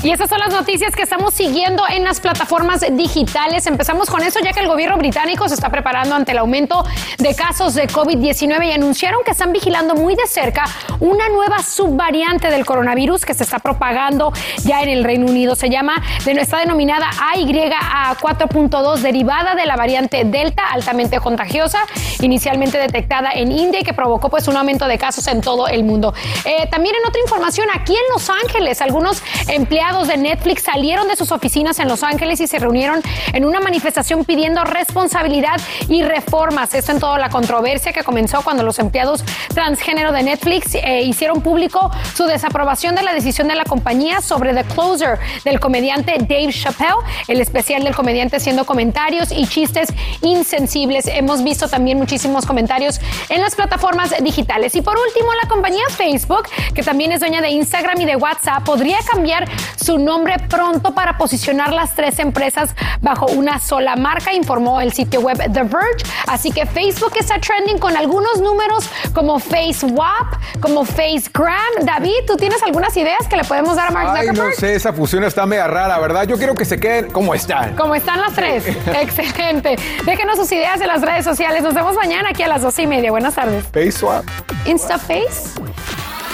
Y 0.02 0.10
esas 0.10 0.28
son 0.28 0.40
las 0.40 0.52
noticias 0.52 0.96
que 0.96 1.02
estamos 1.02 1.32
siguiendo 1.32 1.84
en 1.88 2.02
las 2.02 2.18
plataformas 2.18 2.84
digitales. 2.90 3.68
Empezamos 3.68 4.10
con 4.10 4.24
eso 4.24 4.40
ya 4.42 4.52
que 4.52 4.58
el 4.58 4.66
gobierno 4.66 4.98
británico 4.98 5.48
se 5.48 5.54
está 5.54 5.70
preparando 5.70 6.16
ante 6.16 6.32
el 6.32 6.38
aumento 6.38 6.84
de 7.18 7.36
casos 7.36 7.74
de 7.74 7.86
COVID-19 7.86 8.66
y 8.66 8.72
anunciaron 8.72 9.22
que 9.24 9.30
están 9.30 9.52
vigilando 9.52 9.94
muy 9.94 10.16
de 10.16 10.26
cerca 10.26 10.64
una 10.98 11.28
nueva 11.28 11.62
subvariante 11.62 12.50
del 12.50 12.64
coronavirus 12.66 13.24
que 13.24 13.32
se 13.32 13.44
está 13.44 13.60
propagando 13.60 14.32
ya 14.64 14.82
en 14.82 14.88
el 14.88 15.04
Reino 15.04 15.26
Unido. 15.26 15.54
Se 15.54 15.70
llama, 15.70 16.02
está 16.26 16.58
denominada 16.58 17.08
AYA4.2, 17.36 18.96
derivada 18.96 19.54
de 19.54 19.66
la 19.66 19.76
variante 19.76 20.24
Delta, 20.24 20.64
altamente 20.72 21.20
contagiosa, 21.20 21.78
inicialmente 22.20 22.76
detectada 22.76 23.30
en 23.30 23.52
India 23.52 23.78
y 23.78 23.84
que 23.84 23.94
provocó 23.94 24.30
pues 24.30 24.48
un 24.48 24.56
aumento 24.56 24.88
de 24.88 24.98
casos 24.98 25.28
en 25.28 25.40
todo 25.42 25.68
el 25.68 25.84
mundo. 25.84 26.12
Eh, 26.44 26.66
también 26.72 26.96
en 26.96 27.08
otra 27.08 27.20
información, 27.20 27.68
aquí 27.72 27.94
en 27.94 28.12
Los 28.12 28.28
Ángeles, 28.28 28.82
algunos 28.82 29.22
empleados 29.46 29.91
de 29.92 30.16
Netflix 30.16 30.62
salieron 30.62 31.06
de 31.06 31.16
sus 31.16 31.32
oficinas 31.32 31.78
en 31.78 31.86
Los 31.86 32.02
Ángeles 32.02 32.40
y 32.40 32.46
se 32.46 32.58
reunieron 32.58 33.02
en 33.34 33.44
una 33.44 33.60
manifestación 33.60 34.24
pidiendo 34.24 34.64
responsabilidad 34.64 35.60
y 35.86 36.02
reformas. 36.02 36.72
Esto 36.72 36.92
en 36.92 36.98
toda 36.98 37.18
la 37.18 37.28
controversia 37.28 37.92
que 37.92 38.02
comenzó 38.02 38.42
cuando 38.42 38.62
los 38.62 38.78
empleados 38.78 39.22
transgénero 39.54 40.10
de 40.10 40.22
Netflix 40.22 40.74
eh, 40.74 41.02
hicieron 41.02 41.42
público 41.42 41.90
su 42.14 42.24
desaprobación 42.24 42.94
de 42.94 43.02
la 43.02 43.12
decisión 43.12 43.48
de 43.48 43.54
la 43.54 43.64
compañía 43.64 44.22
sobre 44.22 44.54
The 44.54 44.64
Closer 44.64 45.18
del 45.44 45.60
comediante 45.60 46.16
Dave 46.18 46.52
Chappelle, 46.52 46.96
el 47.28 47.40
especial 47.40 47.84
del 47.84 47.94
comediante 47.94 48.36
haciendo 48.36 48.64
comentarios 48.64 49.30
y 49.30 49.46
chistes 49.46 49.92
insensibles. 50.22 51.06
Hemos 51.06 51.44
visto 51.44 51.68
también 51.68 51.98
muchísimos 51.98 52.46
comentarios 52.46 52.98
en 53.28 53.42
las 53.42 53.54
plataformas 53.54 54.14
digitales. 54.22 54.74
Y 54.74 54.80
por 54.80 54.96
último, 54.98 55.28
la 55.34 55.48
compañía 55.48 55.84
Facebook, 55.90 56.48
que 56.74 56.82
también 56.82 57.12
es 57.12 57.20
dueña 57.20 57.42
de 57.42 57.50
Instagram 57.50 58.00
y 58.00 58.06
de 58.06 58.16
WhatsApp, 58.16 58.64
podría 58.64 58.98
cambiar 59.10 59.46
su 59.82 59.98
nombre 59.98 60.36
pronto 60.48 60.94
para 60.94 61.18
posicionar 61.18 61.72
las 61.72 61.94
tres 61.94 62.18
empresas 62.18 62.74
bajo 63.00 63.26
una 63.26 63.58
sola 63.58 63.96
marca, 63.96 64.32
informó 64.32 64.80
el 64.80 64.92
sitio 64.92 65.20
web 65.20 65.38
The 65.52 65.62
Verge. 65.64 66.04
Así 66.26 66.50
que 66.52 66.66
Facebook 66.66 67.12
está 67.18 67.38
trending 67.40 67.78
con 67.78 67.96
algunos 67.96 68.40
números 68.40 68.88
como 69.12 69.38
FaceWap, 69.38 70.60
como 70.60 70.84
FaceGram. 70.84 71.84
David, 71.84 72.24
¿tú 72.26 72.36
tienes 72.36 72.62
algunas 72.62 72.96
ideas 72.96 73.26
que 73.28 73.36
le 73.36 73.44
podemos 73.44 73.76
dar 73.76 73.88
a 73.88 73.90
Mark 73.90 74.08
Zuckerberg? 74.10 74.40
Ay, 74.40 74.50
no 74.50 74.56
sé, 74.56 74.74
esa 74.74 74.92
fusión 74.92 75.24
está 75.24 75.46
media 75.46 75.66
rara, 75.66 75.98
¿verdad? 75.98 76.26
Yo 76.26 76.36
quiero 76.38 76.54
que 76.54 76.64
se 76.64 76.78
queden 76.78 77.10
como 77.10 77.34
están. 77.34 77.74
Como 77.76 77.94
están 77.94 78.20
las 78.20 78.34
tres. 78.34 78.64
Excelente. 78.86 79.76
Déjenos 80.04 80.36
sus 80.36 80.50
ideas 80.52 80.80
en 80.80 80.88
las 80.88 81.02
redes 81.02 81.24
sociales. 81.24 81.62
Nos 81.62 81.74
vemos 81.74 81.94
mañana 81.96 82.30
aquí 82.30 82.42
a 82.42 82.48
las 82.48 82.62
doce 82.62 82.82
y 82.82 82.86
media. 82.86 83.10
Buenas 83.10 83.34
tardes. 83.34 83.64
FaceWap. 83.72 84.24
InstaFace. 84.66 86.01